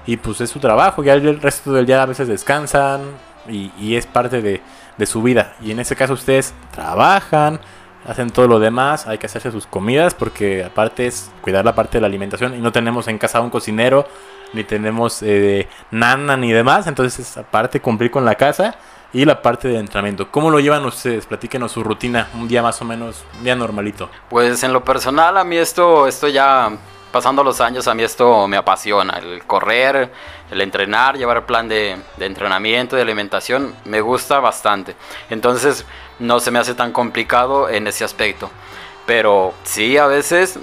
[0.04, 3.02] y pues es su trabajo, ya el resto del día a veces descansan
[3.48, 4.62] y es parte de,
[4.96, 5.54] de su vida.
[5.60, 7.60] Y en ese caso ustedes trabajan,
[8.06, 11.98] hacen todo lo demás, hay que hacerse sus comidas porque aparte es cuidar la parte
[11.98, 14.06] de la alimentación y no tenemos en casa un cocinero,
[14.52, 18.76] ni tenemos eh, nana ni demás, entonces aparte cumplir con la casa
[19.12, 20.30] y la parte de entrenamiento.
[20.30, 21.26] ¿Cómo lo llevan ustedes?
[21.26, 24.10] Platíquenos su rutina, un día más o menos, un día normalito.
[24.28, 26.70] Pues en lo personal a mí esto, esto ya
[27.16, 30.12] pasando los años a mí esto me apasiona, el correr,
[30.50, 34.94] el entrenar, llevar plan de, entrenamiento, de alimentación, me gusta bastante.
[35.30, 35.86] Entonces
[36.18, 38.50] no se me hace tan complicado en ese aspecto.
[39.06, 40.58] Pero sí, a veces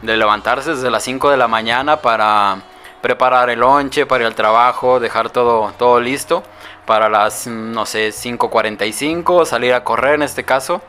[0.00, 2.62] de levantarse desde las 5 de la mañana para
[3.02, 6.42] preparar el lonche, para ir al trabajo, dejar todo, todo listo
[6.86, 10.80] para las, no sé, 5.45, salir a correr en este caso.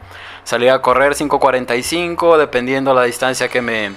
[0.46, 3.94] Salir a correr 5.45, dependiendo la distancia que me,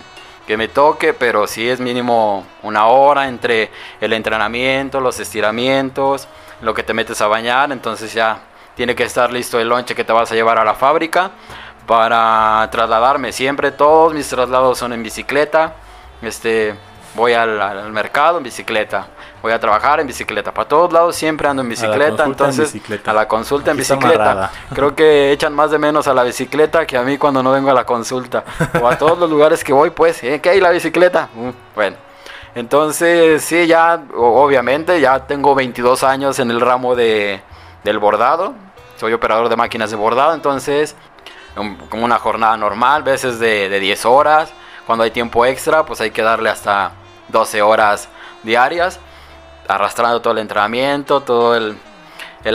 [0.47, 3.71] que me toque, pero sí es mínimo una hora entre
[4.01, 6.29] el entrenamiento, los estiramientos,
[6.61, 8.41] lo que te metes a bañar, entonces ya
[8.75, 11.33] tiene que estar listo el lonche que te vas a llevar a la fábrica
[11.87, 13.33] para trasladarme.
[13.33, 15.75] Siempre todos mis traslados son en bicicleta.
[16.23, 16.75] Este,
[17.17, 19.09] voy al, mercado en bicicleta,
[19.43, 23.27] voy a trabajar en bicicleta, para todos lados siempre ando en bicicleta, entonces a la
[23.27, 24.53] consulta en bicicleta.
[24.73, 27.71] Creo que echan más de menos a la bicicleta que a mí cuando no vengo
[27.71, 28.45] a la consulta.
[28.81, 30.41] O a todos los lugares que voy, pues, ¿eh?
[30.41, 31.29] ¿qué hay la bicicleta?
[31.35, 31.97] Uh, bueno.
[32.55, 37.41] Entonces, sí, ya, obviamente, ya tengo 22 años en el ramo de,
[37.85, 38.55] del bordado.
[38.97, 40.97] Soy operador de máquinas de bordado, entonces,
[41.91, 44.53] como una jornada normal, veces de, de 10 horas.
[44.87, 46.93] Cuando hay tiempo extra, pues hay que darle hasta
[47.29, 48.09] 12 horas
[48.43, 49.01] diarias,
[49.69, 51.77] arrastrando todo el entrenamiento, todo el,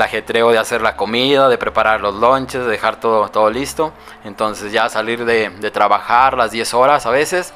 [0.01, 3.91] ajetreo de hacer la comida, de preparar los lunches, de dejar todo, todo listo.
[4.23, 7.53] Entonces ya salir de, trabajar las 10 horas a veces,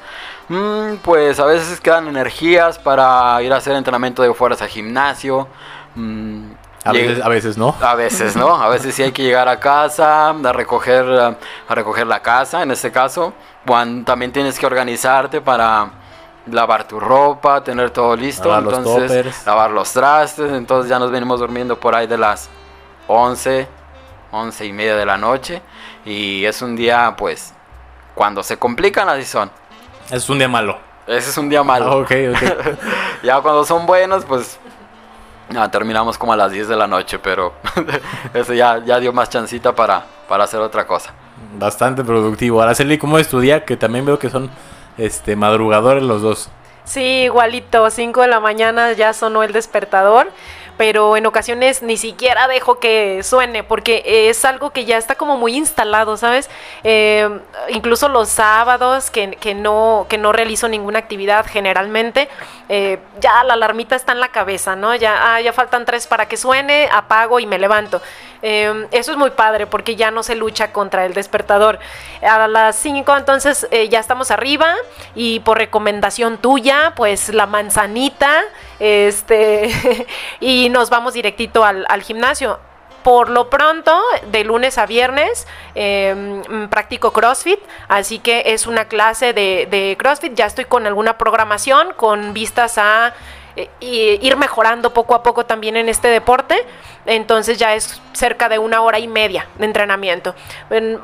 [0.50, 5.48] mm, pues a veces quedan energías para ir a hacer entrenamiento de fuerza a gimnasio.
[5.96, 6.52] Mm,
[6.84, 7.76] a veces, a veces, no.
[7.82, 8.54] A veces no.
[8.62, 12.70] A veces sí hay que llegar a casa, a recoger, a recoger la casa, en
[12.70, 13.34] este caso.
[13.66, 15.90] Cuando también tienes que organizarte para
[16.48, 21.12] lavar tu ropa, tener todo listo, lavar entonces los lavar los trastes, entonces ya nos
[21.12, 22.50] venimos durmiendo por ahí de las
[23.08, 23.68] 11,
[24.32, 25.62] 11 y media de la noche
[26.06, 27.54] y es un día pues
[28.14, 29.52] cuando se complican así son.
[30.12, 30.78] Es un día malo.
[31.08, 31.92] Ese es un día malo.
[31.92, 32.12] Ah, ok,
[33.24, 34.60] ya cuando son buenos pues
[35.72, 37.54] terminamos como a las 10 de la noche, pero
[38.34, 41.14] eso ya, ya dio más chancita para, para hacer otra cosa.
[41.58, 42.62] Bastante productivo.
[42.62, 43.64] Araceli, ¿cómo estudia?
[43.64, 44.50] Que también veo que son
[44.98, 46.50] este, madrugadores los dos.
[46.86, 50.32] Sí, igualito, 5 de la mañana ya sonó el despertador,
[50.78, 55.38] pero en ocasiones ni siquiera dejo que suene porque es algo que ya está como
[55.38, 56.50] muy instalado, ¿sabes?
[56.84, 57.30] Eh,
[57.70, 62.30] incluso los sábados que, que, no, que no realizo ninguna actividad generalmente,
[62.70, 64.96] eh, ya la alarmita está en la cabeza, ¿no?
[64.96, 68.02] Ya, ah, ya faltan tres para que suene, apago y me levanto.
[68.42, 71.80] Em, eso es muy padre porque ya no se lucha contra el despertador.
[72.22, 74.76] A las 5 entonces eh, ya estamos arriba
[75.16, 78.44] y por recomendación tuya, pues la manzanita,
[78.80, 80.08] este,
[80.40, 82.60] y nos vamos directito al, gimnasio
[83.04, 84.02] por lo pronto,
[84.32, 85.46] de lunes a viernes,
[85.76, 90.34] em, practico CrossFit, así que es una clase de, de, CrossFit.
[90.34, 93.14] Ya estoy con alguna programación con vistas a
[93.56, 96.66] eh, ir mejorando poco a poco también en este deporte.
[97.06, 100.36] Entonces ya es cerca de una hora y media de entrenamiento.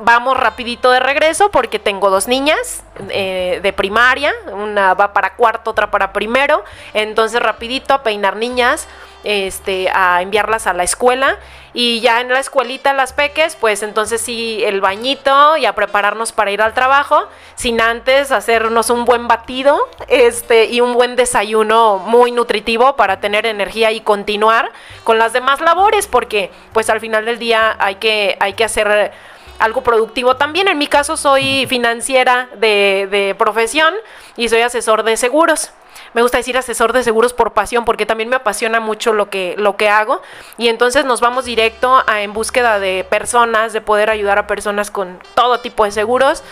[0.02, 5.72] Vamos rapidito de regreso porque tengo dos niñas eh, de primaria, una va para cuarto,
[5.72, 6.64] otra para primero.
[6.94, 8.88] Entonces rapidito a peinar niñas
[9.24, 11.38] este, a enviarlas a la escuela
[11.74, 16.32] y ya en la escuelita las peques, pues entonces sí el bañito y a prepararnos
[16.34, 19.78] para ir al trabajo, sin antes hacernos un buen batido
[20.08, 24.72] este, y un buen desayuno muy nutritivo para tener energía y continuar
[25.04, 29.12] con las demás labores, porque pues al final del día hay que, hay que hacer
[29.60, 30.36] algo productivo.
[30.38, 33.94] También en mi caso soy financiera de, de profesión
[34.38, 35.72] y soy asesor de seguros
[36.14, 39.56] me gusta decir asesor de seguros por pasión, porque también me apasiona mucho lo que,
[39.58, 40.22] lo que hago.
[40.58, 44.92] Y entonces nos vamos directo a, en búsqueda de personas, de poder ayudar a personas
[44.92, 46.44] con todo tipo de seguros.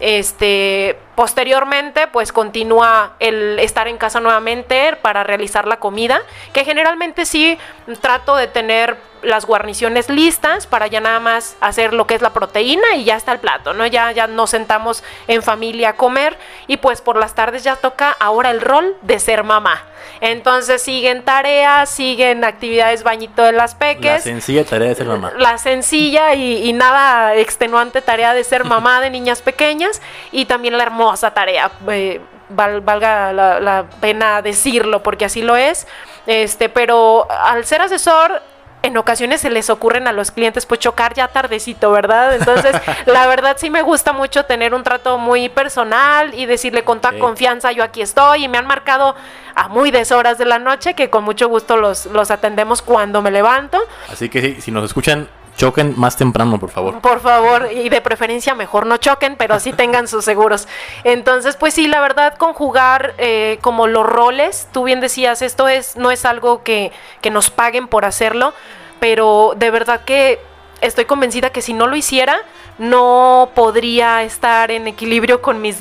[0.00, 6.20] Este, posteriormente, pues continúa el estar en casa nuevamente para realizar la comida,
[6.52, 7.58] que generalmente sí
[8.00, 12.30] trato de tener las guarniciones listas para ya nada más hacer lo que es la
[12.30, 13.86] proteína y ya está el plato, ¿no?
[13.86, 18.10] Ya, ya nos sentamos en familia a comer y pues por las tardes ya toca
[18.18, 19.84] ahora el rol de ser mamá.
[20.20, 24.12] Entonces siguen tareas, siguen actividades bañito de las peques.
[24.12, 25.32] La sencilla tarea de ser mamá.
[25.38, 30.00] La sencilla y, nada extenuante tarea de ser mamá de niñas pequeñas
[30.32, 31.70] y también la hermosa tarea.
[31.88, 35.86] Eh, valga la, la, pena decirlo porque así lo es.
[36.26, 38.42] Este, pero al ser asesor
[38.82, 42.34] en ocasiones se les ocurren a los clientes pues chocar ya tardecito, ¿verdad?
[42.34, 42.76] Entonces,
[43.06, 47.18] la verdad sí me gusta mucho tener un trato muy personal y decirle con toda
[47.18, 49.16] confianza yo aquí estoy y me han marcado
[49.54, 53.30] a muy deshoras de la noche que con mucho gusto los, los atendemos cuando me
[53.30, 53.78] levanto.
[54.10, 55.28] Así que si, si nos escuchan
[55.58, 57.00] choquen más temprano, por favor.
[57.00, 60.68] Por favor, y de preferencia mejor no choquen, pero sí tengan sus seguros.
[61.04, 65.96] Entonces, pues sí, la verdad, conjugar eh, como los roles, tú bien decías, esto es,
[65.96, 68.54] no es algo que, que nos paguen por hacerlo,
[69.00, 70.40] pero de verdad que
[70.80, 72.38] estoy convencida que si no lo hiciera,
[72.78, 75.76] no podría estar en equilibrio con mis,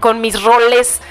[0.00, 1.02] con mis roles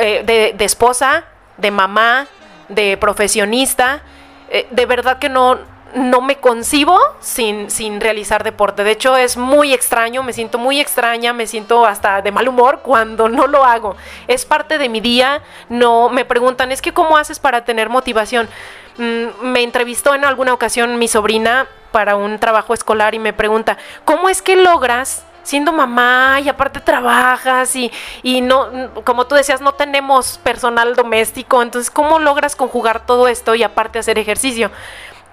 [0.00, 1.24] eh, de, de, esposa,
[1.58, 2.26] de mamá,
[2.70, 4.00] de profesionista.
[4.48, 5.58] Eh, de verdad que no,
[5.94, 8.84] no me concibo sin, sin realizar deporte.
[8.84, 12.80] De hecho, es muy extraño, me siento muy extraña, me siento hasta de mal humor
[12.82, 13.96] cuando no lo hago.
[14.26, 18.48] Es parte de mi día, no me preguntan, es que ¿cómo haces para tener motivación?
[18.98, 23.78] Mm, me entrevistó en alguna ocasión mi sobrina para un trabajo escolar y me pregunta,
[24.04, 27.90] ¿cómo es que logras siendo mamá y aparte trabajas y,
[28.22, 33.54] y no, como tú decías, no tenemos personal doméstico, entonces ¿cómo logras conjugar todo esto
[33.54, 34.70] y aparte hacer ejercicio?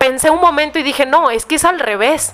[0.07, 2.33] Pensé un momento y dije, no, es que es al revés.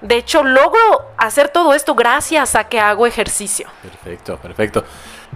[0.00, 3.68] De hecho, logro hacer todo esto gracias a que hago ejercicio.
[3.82, 4.84] Perfecto, perfecto.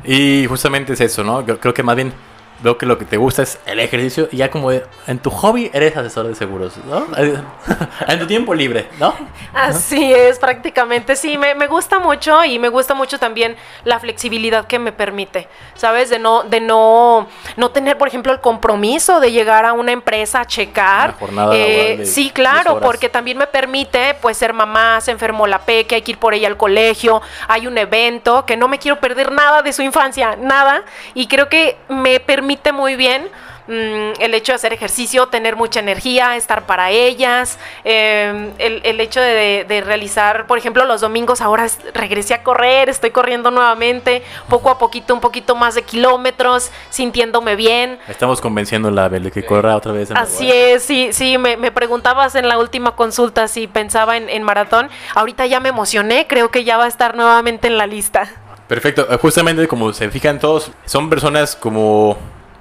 [0.04, 1.44] Y justamente es eso, ¿no?
[1.44, 2.12] creo que más bien
[2.60, 5.70] veo que lo que te gusta es el ejercicio y ya como en tu hobby
[5.72, 7.06] eres asesor de seguros, ¿no?
[8.08, 9.14] en tu tiempo libre, ¿no?
[9.54, 14.66] Así es, prácticamente, sí, me, me, gusta mucho y me gusta mucho también la flexibilidad
[14.66, 16.10] que me permite, ¿sabes?
[16.10, 20.40] De no, de no, no tener, por ejemplo, el compromiso de llegar a una empresa
[20.40, 21.16] a checar.
[21.18, 25.96] jornada eh, sí, claro, porque también me permite, pues, ser mamá, se enfermó la peque,
[25.96, 29.30] hay que ir por ella al colegio, hay un evento, que no me quiero perder
[29.32, 30.82] nada de su infancia, nada,
[31.14, 33.28] y creo que me permite permite muy bien
[33.66, 39.20] mm, el hecho de hacer ejercicio, tener mucha energía, estar para ellas, em, el, hecho
[39.20, 44.78] de, realizar, por ejemplo, los domingos ahora regresé a correr, estoy corriendo nuevamente, poco a
[44.78, 47.98] poquito, un poquito más de kilómetros, sintiéndome bien.
[48.08, 50.10] Estamos convenciendo la de que corra otra vez.
[50.12, 54.88] Así es, sí, sí, me, preguntabas en la última consulta si pensaba en, en maratón,
[55.14, 58.30] ahorita ya me emocioné, creo que ya va a estar nuevamente en la lista.
[58.68, 62.18] Perfecto, justamente como se fijan todos, son personas como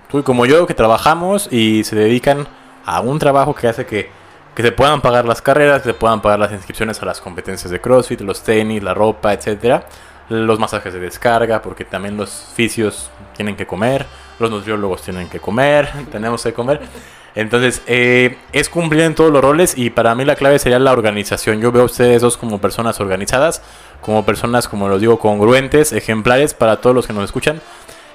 [0.10, 2.48] tú y como yo que trabajamos y se dedican
[2.86, 4.10] a un trabajo que hace que,
[4.56, 7.70] que se puedan pagar las carreras, que se puedan pagar las inscripciones a las competencias
[7.70, 9.86] de CrossFit, los tenis, la ropa, etcétera,
[10.30, 14.06] los masajes de descarga, porque también los fisios tienen que comer,
[14.40, 16.82] los nutriólogos tienen que comer, tenemos que comer.
[17.36, 20.92] Entonces, eh, es cumplir en todos los roles y para mí la clave sería la
[20.92, 21.62] organización.
[21.62, 23.62] Yo veo a ustedes dos como personas organizadas,
[24.02, 27.62] como personas, como los digo, congruentes, ejemplares para todos los que nos escuchan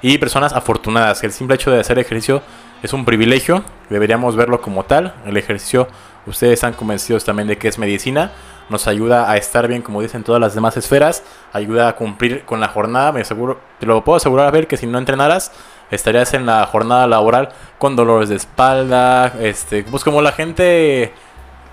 [0.03, 1.22] y personas afortunadas.
[1.22, 2.42] El simple hecho de hacer ejercicio
[2.82, 5.14] es un privilegio, deberíamos verlo como tal.
[5.24, 5.88] El ejercicio,
[6.26, 8.32] ustedes están convencidos también de que es medicina,
[8.68, 11.22] nos ayuda a estar bien, como dicen todas las demás esferas,
[11.53, 13.12] ayuda a cumplir con la jornada.
[13.12, 15.53] Me aseguro, te lo puedo asegurar a ver que si no entrenaras,
[15.90, 21.12] estarías en la jornada laboral con dolores de espalda, este, pues como la gente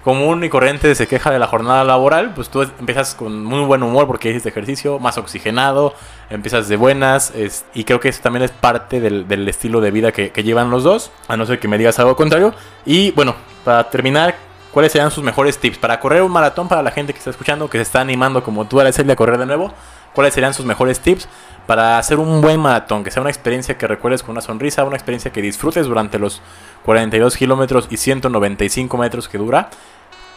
[0.09, 3.83] común y corriente se queja de la jornada laboral, pues tú empiezas con muy buen
[3.83, 5.93] humor porque hiciste ejercicio, más oxigenado,
[6.31, 7.31] empiezas de buenas,
[7.75, 11.11] y creo que eso también es parte del, estilo de vida que, llevan los dos,
[11.27, 12.55] a no ser que me digas algo contrario.
[12.87, 14.35] Y bueno, para terminar,
[14.71, 17.69] ¿cuáles serían sus mejores tips para correr un maratón para la gente que está escuchando,
[17.69, 19.71] que se está animando como tú, Araceli, a correr de nuevo?
[20.15, 21.27] ¿Cuáles serían sus mejores tips
[21.67, 23.03] para hacer un buen maratón?
[23.03, 26.41] Que sea una experiencia que recuerdes con una sonrisa, una experiencia que disfrutes durante los
[26.83, 29.69] 42 kilómetros y 195 metros que dura.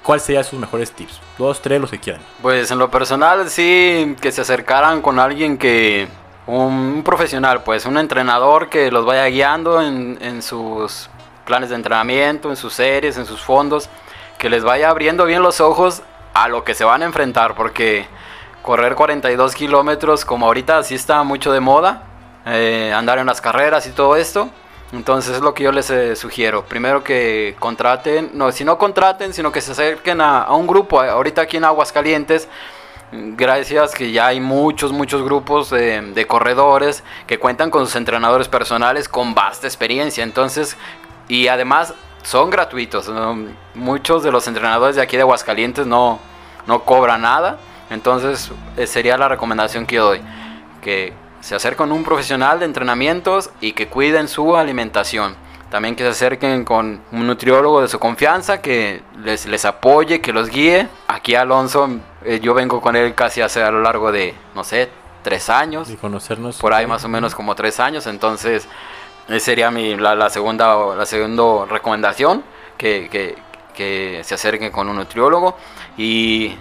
[0.02, 1.20] ¿Cuáles serían sus mejores tips?
[1.38, 2.22] Dos, tres, los que quieran.
[2.40, 6.08] Pues en lo personal, sí, que se acercaran con alguien que.
[6.44, 11.08] Un, profesional, pues, un entrenador que los vaya guiando en, en sus
[11.44, 13.88] planes de entrenamiento, en sus series, en sus fondos,
[14.38, 16.02] que les vaya abriendo bien los ojos
[16.34, 18.06] a lo que se van a enfrentar, porque
[18.62, 22.04] correr 42 kilómetros, como ahorita sí está mucho de moda,
[22.46, 24.50] eh, andar en las carreras y todo esto,
[24.92, 26.64] entonces es lo que yo les eh, sugiero.
[26.66, 31.00] Primero que contraten, no, si no contraten, sino que se acerquen a, un grupo.
[31.00, 32.46] Ahorita aquí en Aguascalientes,
[33.10, 39.08] gracias que ya hay muchos, muchos grupos de, corredores que cuentan con sus entrenadores personales
[39.08, 40.22] con vasta experiencia.
[40.24, 40.76] Entonces,
[41.26, 43.10] y además son gratuitos.
[43.74, 46.18] Muchos de los entrenadores de aquí de Aguascalientes no,
[46.66, 47.58] no cobran nada.
[47.88, 50.20] Entonces, eh, sería la recomendación que yo doy.
[50.82, 55.34] Que se acerquen un profesional de entrenamientos y que cuiden su alimentación.
[55.70, 60.32] También que se acerquen con un nutriólogo de su confianza que les, les apoye, que
[60.32, 60.86] los guíe.
[61.08, 61.88] Aquí Alonso,
[62.24, 64.88] eh, yo vengo con él casi hace a lo largo de, no sé,
[65.22, 65.90] tres años.
[65.90, 66.58] Y conocernos.
[66.58, 68.06] Por ahí más o menos como tres años.
[68.06, 68.68] Entonces,
[69.26, 72.44] esa sería mi, la, segunda, la segunda recomendación,
[72.76, 73.36] que, que,
[73.74, 75.56] que se acerquen con un nutriólogo.
[75.96, 76.54] Y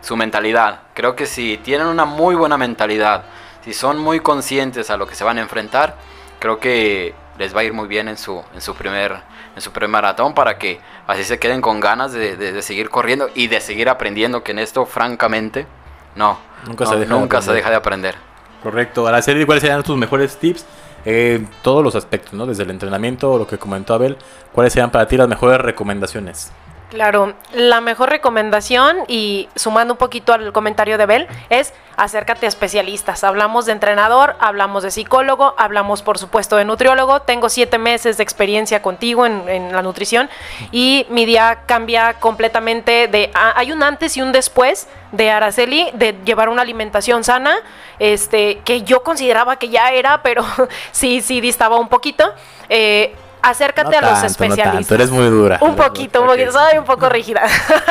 [0.00, 0.80] su mentalidad.
[0.92, 3.24] Creo que si tienen una muy buena mentalidad,
[3.64, 5.96] si son muy conscientes a lo que se van a enfrentar,
[6.38, 9.16] creo que les va a ir muy bien en su, en su, primer,
[9.56, 13.46] en su primer maratón para que así se queden con ganas de, seguir corriendo y
[13.46, 15.66] de seguir aprendiendo, que en esto, francamente,
[16.14, 18.14] no, nunca, se, deja nunca de se deja de aprender.
[18.62, 19.06] Correcto.
[19.06, 20.66] Ahora, serie, ¿cuáles serían tus mejores tips?
[21.06, 22.46] En todos los aspectos, ¿no?
[22.46, 24.16] Desde el entrenamiento, lo que comentó Abel,
[24.52, 26.50] ¿cuáles serían para ti las mejores recomendaciones?
[26.94, 32.48] Claro, la mejor recomendación y sumando un poquito al comentario de Bel es acércate a
[32.48, 33.24] especialistas.
[33.24, 37.22] Hablamos de entrenador, hablamos de psicólogo, hablamos por supuesto de nutriólogo.
[37.22, 40.30] Tengo siete meses de experiencia contigo en, la nutrición
[40.70, 43.32] y mi día cambia completamente de...
[43.34, 47.56] Ah, hay un antes y un después de Araceli de llevar una alimentación sana,
[47.98, 50.44] este, que yo consideraba que ya era, pero
[50.92, 52.32] sí, sí distaba un poquito.
[52.68, 54.90] Eh, acércate a los especialistas.
[54.90, 55.58] No eres muy dura.
[55.60, 57.42] Un poquito, un poquito, soy un poco rígida.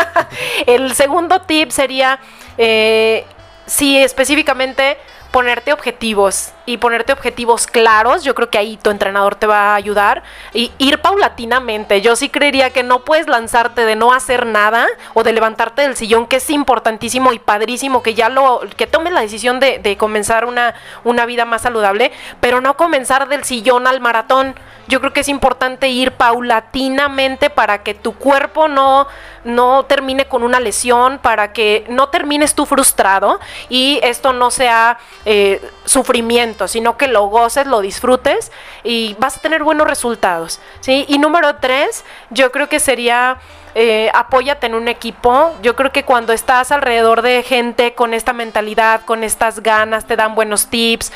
[0.65, 2.19] el segundo tip sería,
[2.57, 3.25] eh,
[3.65, 4.97] si específicamente
[5.33, 9.75] ponerte objetivos y ponerte objetivos claros, yo creo que ahí tu entrenador te va a
[9.75, 10.21] ayudar
[10.53, 12.01] y ir paulatinamente.
[12.01, 15.95] Yo sí creería que no puedes lanzarte de no hacer nada o de levantarte del
[15.95, 20.45] sillón, que es importantísimo y padrísimo que ya lo que tomes la decisión de, comenzar
[20.45, 24.53] una, una vida más saludable, pero no comenzar del sillón al maratón
[24.87, 29.07] yo creo que es importante ir paulatinamente para que tu cuerpo no,
[29.43, 33.39] no termine con una lesión, para que no termines tú frustrado
[33.69, 38.51] y esto no sea eh, sufrimiento, sino que lo goces, lo disfrutes
[38.83, 40.59] y vas a tener buenos resultados.
[40.81, 41.05] ¿sí?
[41.07, 43.37] Y número tres, yo creo que sería...
[43.75, 45.51] Eh, apóyate en un equipo.
[45.63, 50.15] Yo creo que cuando estás alrededor de gente con esta mentalidad, con estas ganas, te
[50.15, 51.11] dan buenos tips,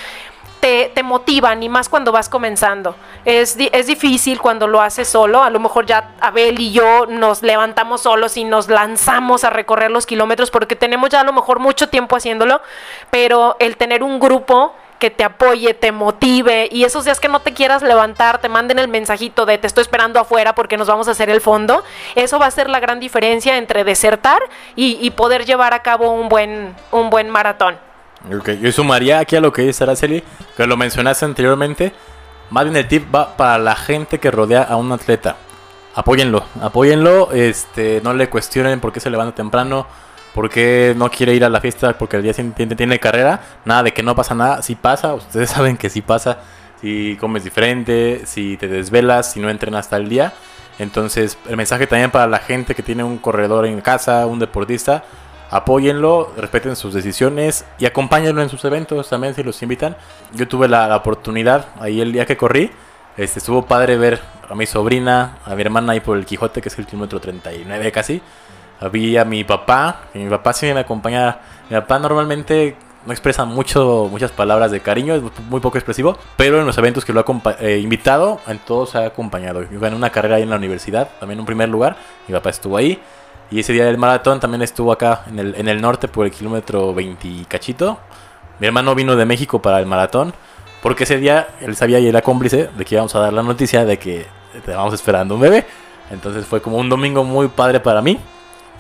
[0.60, 2.96] te, te, motivan y más cuando vas comenzando.
[3.26, 7.42] Es, es difícil cuando lo haces solo, a lo mejor ya Abel y yo nos
[7.42, 11.60] levantamos solos y nos lanzamos a recorrer los kilómetros porque tenemos ya a lo mejor
[11.60, 12.62] mucho tiempo haciéndolo,
[13.12, 17.40] pero el tener un grupo que te apoye, te motive y esos días que no
[17.40, 21.08] te quieras levantar, te manden el mensajito de te estoy esperando afuera porque nos vamos
[21.08, 21.84] a hacer el fondo,
[22.16, 24.42] eso va a ser la gran diferencia entre desertar
[24.76, 27.87] y, y poder llevar a cabo un buen, un buen maratón.
[28.36, 30.24] Ok, yo sumaría aquí a lo que dice Araceli,
[30.56, 31.94] que lo mencionaste anteriormente.
[32.50, 35.38] Más bien el tip va para la gente que rodea a un atleta.
[35.96, 39.88] Apóyenlo, apóyenlo, este, no le cuestionen por qué se levanta temprano,
[40.34, 43.42] por qué no quiere ir a la fiesta porque el día siguiente tiene carrera.
[43.66, 46.40] Nada de que no pasa nada, si pasa, ustedes saben que sí pasa.
[46.82, 50.34] Si comes diferente, si te desvelas, si no entrenas hasta el día.
[50.80, 55.04] Entonces, el mensaje también para la gente que tiene un corredor en casa, un deportista,
[55.50, 59.96] apóyenlo, respeten sus decisiones y acompáñenlo en sus eventos también si los invitan.
[60.34, 62.72] Yo tuve la, oportunidad ahí el día que corrí,
[63.18, 66.70] este, estuvo padre ver a mi sobrina, a mi hermana ahí por el Quijote, que
[66.70, 68.22] es el kilómetro 39 casi.
[68.80, 71.40] Había a mi papá, que mi papá sí me acompañaba.
[71.70, 72.78] Mi papá normalmente
[73.08, 77.06] no expresa mucho, muchas palabras de cariño, es muy poco expresivo, pero en los eventos
[77.06, 79.64] que lo ha eh, invitado, en todos ha acompañado.
[79.72, 81.96] Yo gané una carrera ahí en la universidad, también en primer lugar,
[82.28, 83.00] mi papá estuvo ahí.
[83.50, 86.34] Y ese día del maratón también estuvo acá en el, en el norte por el
[86.34, 87.98] kilómetro 20 cachito.
[88.60, 90.34] Mi hermano vino de México para el maratón.
[90.82, 93.86] Porque ese día él sabía y era cómplice de que íbamos a dar la noticia
[93.86, 95.66] de que estábamos esperando un bebé.
[96.12, 98.20] Entonces fue como un domingo muy padre para mí.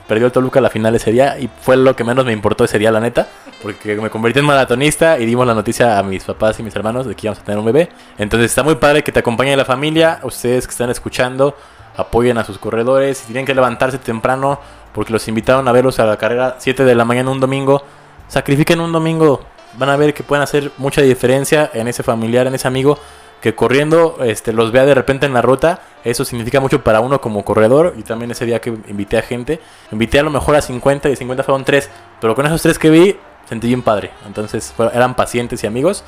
[0.08, 2.80] Perdió el Toluca la final ese día y fue lo que menos me importó ese
[2.80, 3.28] día, la neta.
[3.62, 7.05] Porque me convertí en maratonista y dimos la noticia a mis papás y mis hermanos
[7.05, 7.89] de que íbamos a tener un bebé.
[8.18, 10.20] Entonces está muy padre que te acompañe la familia.
[10.24, 11.58] Ustedes que están escuchando,
[11.97, 13.18] apoyen a sus corredores.
[13.18, 14.60] Si tienen que levantarse temprano
[14.93, 17.84] porque los invitaron a verlos a la carrera 7 de la mañana un domingo,
[18.28, 19.41] sacrifiquen un domingo.
[19.78, 22.97] Van a ver que pueden hacer mucha diferencia en ese familiar, en ese amigo
[23.41, 27.21] que corriendo este, los vea de repente en la ruta, eso significa mucho para uno
[27.21, 27.93] como corredor.
[27.97, 29.59] Y también ese día que invité a gente,
[29.91, 32.89] invité a lo mejor a 50 y 50 fueron 3, pero con esos 3 que
[32.89, 33.15] vi,
[33.47, 34.11] sentí bien padre.
[34.25, 36.03] Entonces eran pacientes y amigos.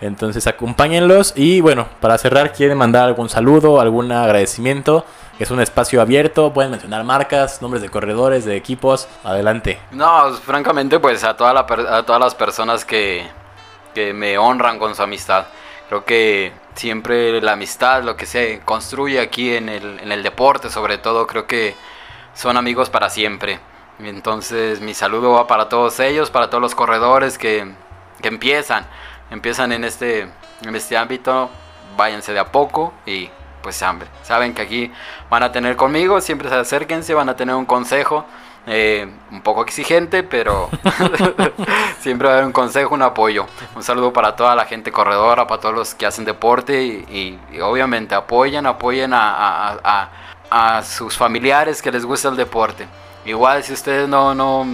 [0.00, 5.06] Entonces acompáñenlos y bueno, para cerrar, ¿quieren mandar algún saludo, algún agradecimiento?
[5.38, 9.78] Es un espacio abierto, pueden mencionar marcas, nombres de corredores, de equipos, adelante.
[9.92, 13.26] No, francamente pues a, toda la, a todas las personas que,
[13.94, 15.46] que me honran con su amistad.
[15.88, 20.70] Creo que siempre la amistad, lo que se construye aquí en el, en el deporte
[20.70, 21.74] sobre todo, creo que
[22.34, 23.58] son amigos para siempre.
[23.98, 27.66] Entonces mi saludo va para todos ellos, para todos los corredores que,
[28.20, 28.86] que empiezan,
[29.30, 30.28] empiezan en este,
[30.62, 31.50] en este ámbito,
[31.96, 33.30] váyanse de a poco y
[33.62, 34.08] pues hambre.
[34.22, 34.92] Saben que aquí
[35.28, 38.24] van a tener conmigo, siempre se acérquense, van a tener un consejo.
[38.68, 40.68] Eh, un poco exigente, pero
[42.00, 43.46] siempre va a haber un consejo, un apoyo.
[43.76, 48.16] Un saludo para toda la gente corredora, para todos los que hacen deporte y, obviamente
[48.16, 50.10] apoyen, apoyen a,
[50.84, 52.88] sus familiares que les gusta el deporte.
[53.24, 54.66] Igual si ustedes no, no,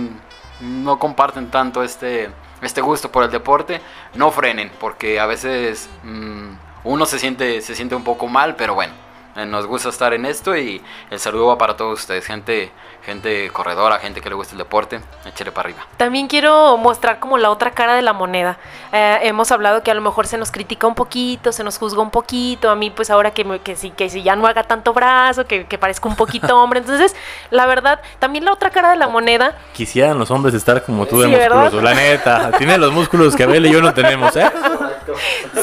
[0.60, 2.30] no comparten tanto este,
[2.62, 3.80] este gusto por el deporte,
[4.14, 6.52] no frenen, porque a veces mm,
[6.84, 8.94] uno se siente, se siente un poco mal, pero bueno
[9.34, 12.70] eh, nos gusta estar en esto y el saludo va para todos ustedes, gente,
[13.04, 15.86] gente corredora, gente que le gusta el deporte, échale para arriba.
[15.96, 18.58] También quiero mostrar como la otra cara de la moneda.
[18.92, 22.00] Eh, hemos hablado que a lo mejor se nos critica un poquito, se nos juzga
[22.00, 24.92] un poquito, a mí pues ahora que, que, si, que si ya no haga tanto
[24.92, 27.16] brazo, que, que parezca un poquito hombre, entonces
[27.50, 29.56] la verdad, también la otra cara de la moneda.
[29.72, 33.66] Quisieran los hombres estar como tú de musculoso, la neta, tiene los músculos que Abel
[33.66, 34.50] y yo no tenemos, ¿eh?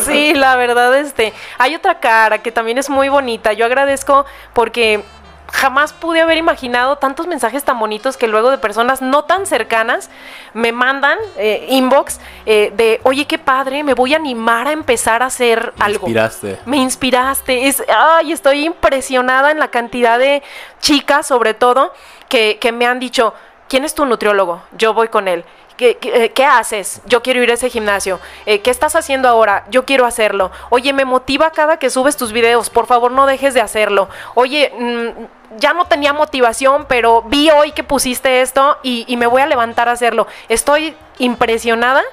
[0.06, 3.54] Sí, la verdad, este, hay otra cara que también es muy bonita.
[3.54, 5.04] Yo agradezco porque
[5.52, 10.10] jamás pude haber imaginado tantos mensajes tan bonitos que luego de personas no tan cercanas
[10.54, 15.24] me mandan eh, inbox eh, de, oye, qué padre, me voy a animar a empezar
[15.24, 16.08] a hacer algo.
[16.08, 16.60] Me inspiraste.
[16.66, 17.68] Me inspiraste.
[17.68, 20.44] Es, ay, estoy impresionada en la cantidad de
[20.80, 21.94] chicas, sobre todo,
[22.28, 23.34] que, que me han dicho,
[23.68, 24.62] ¿quién es tu nutriólogo?
[24.78, 25.44] Yo voy con él.
[25.80, 27.02] Eh, ¿Qué, haces?
[27.06, 28.20] Yo quiero ir a ese gimnasio.
[28.46, 29.66] Eh, ¿Qué estás haciendo ahora?
[29.70, 30.52] Yo quiero hacerlo.
[30.70, 32.70] Oye, me motiva cada que subes tus videos.
[32.70, 34.10] Por favor, no dejes de hacerlo.
[34.36, 39.42] Oye, mm, ya no tenía motivación, pero vi hoy que pusiste esto y, me voy
[39.42, 40.28] a levantar a hacerlo.
[40.48, 42.04] Estoy impresionada.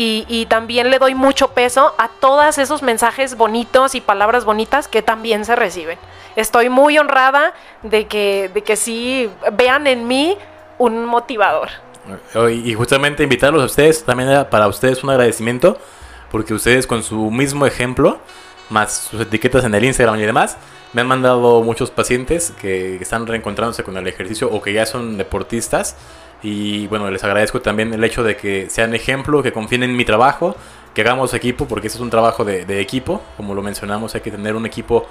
[0.00, 5.02] Y, también le doy mucho peso a todos esos mensajes bonitos y palabras bonitas que
[5.02, 5.98] también se reciben.
[6.36, 10.38] Estoy muy honrada de que, de que sí vean en mí
[10.78, 11.70] un motivador.
[12.52, 15.78] Y justamente invitarlos a ustedes también para ustedes un agradecimiento,
[16.30, 18.20] porque ustedes con su mismo ejemplo,
[18.70, 20.56] más sus etiquetas en el Instagram y demás,
[20.92, 25.18] me han mandado muchos pacientes que están reencontrándose con el ejercicio o que ya son
[25.18, 25.96] deportistas.
[26.42, 30.04] Y bueno, les agradezco también el hecho de que sean ejemplo, que confíen en mi
[30.04, 30.56] trabajo,
[30.94, 33.22] que hagamos equipo, porque ese es un trabajo de, de equipo.
[33.36, 35.06] Como lo mencionamos, hay que tener un equipo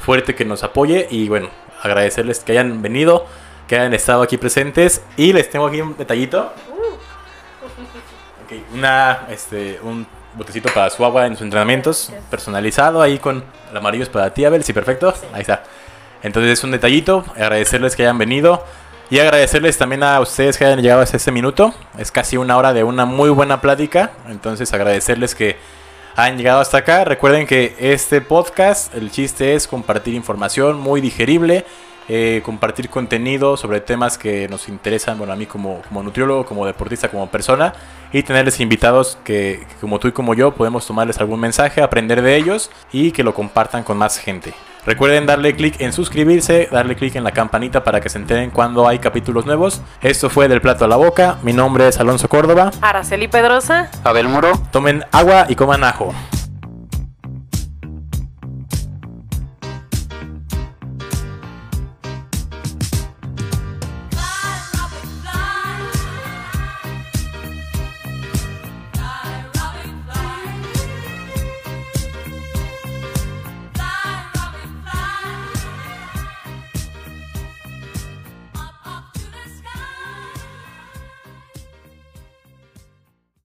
[0.00, 1.08] fuerte que nos apoye.
[1.10, 1.48] Y bueno,
[1.82, 3.26] agradecerles que hayan venido
[3.66, 5.02] que hayan estado aquí presentes.
[5.16, 6.52] Y les tengo aquí un detallito.
[8.44, 10.06] Okay, una, este, un
[10.36, 14.44] botecito para su agua en sus entrenamientos, personalizado ahí con el amarillo es para ti,
[14.44, 14.62] Abel.
[14.62, 15.12] Sí, perfecto.
[15.32, 15.64] Ahí está.
[16.22, 17.24] Entonces es un detallito.
[17.34, 18.64] Agradecerles que hayan venido.
[19.08, 21.74] Y agradecerles también a ustedes que hayan llegado hasta este minuto.
[21.98, 24.12] Es casi una hora de una muy buena plática.
[24.28, 25.56] Entonces agradecerles que
[26.16, 27.04] hayan llegado hasta acá.
[27.04, 31.64] Recuerden que este podcast, el chiste es compartir información muy digerible
[32.08, 36.66] eh, compartir contenido sobre temas que nos interesan, bueno, a mí como, como nutriólogo, como
[36.66, 37.72] deportista, como persona,
[38.12, 42.36] y tenerles invitados que, como tú y como yo podemos tomarles algún mensaje, aprender de
[42.36, 44.54] ellos y que lo compartan con más gente.
[44.86, 48.86] Recuerden darle clic en suscribirse, darle clic en la campanita para que se enteren cuando
[48.86, 49.82] hay capítulos nuevos.
[50.00, 51.38] Esto fue Del Plato a la Boca.
[51.42, 52.70] Mi nombre es Alonso Córdoba.
[52.80, 53.90] Araceli Pedrosa.
[54.04, 54.52] Abel Muro.
[54.70, 56.14] Tomen agua y coman ajo.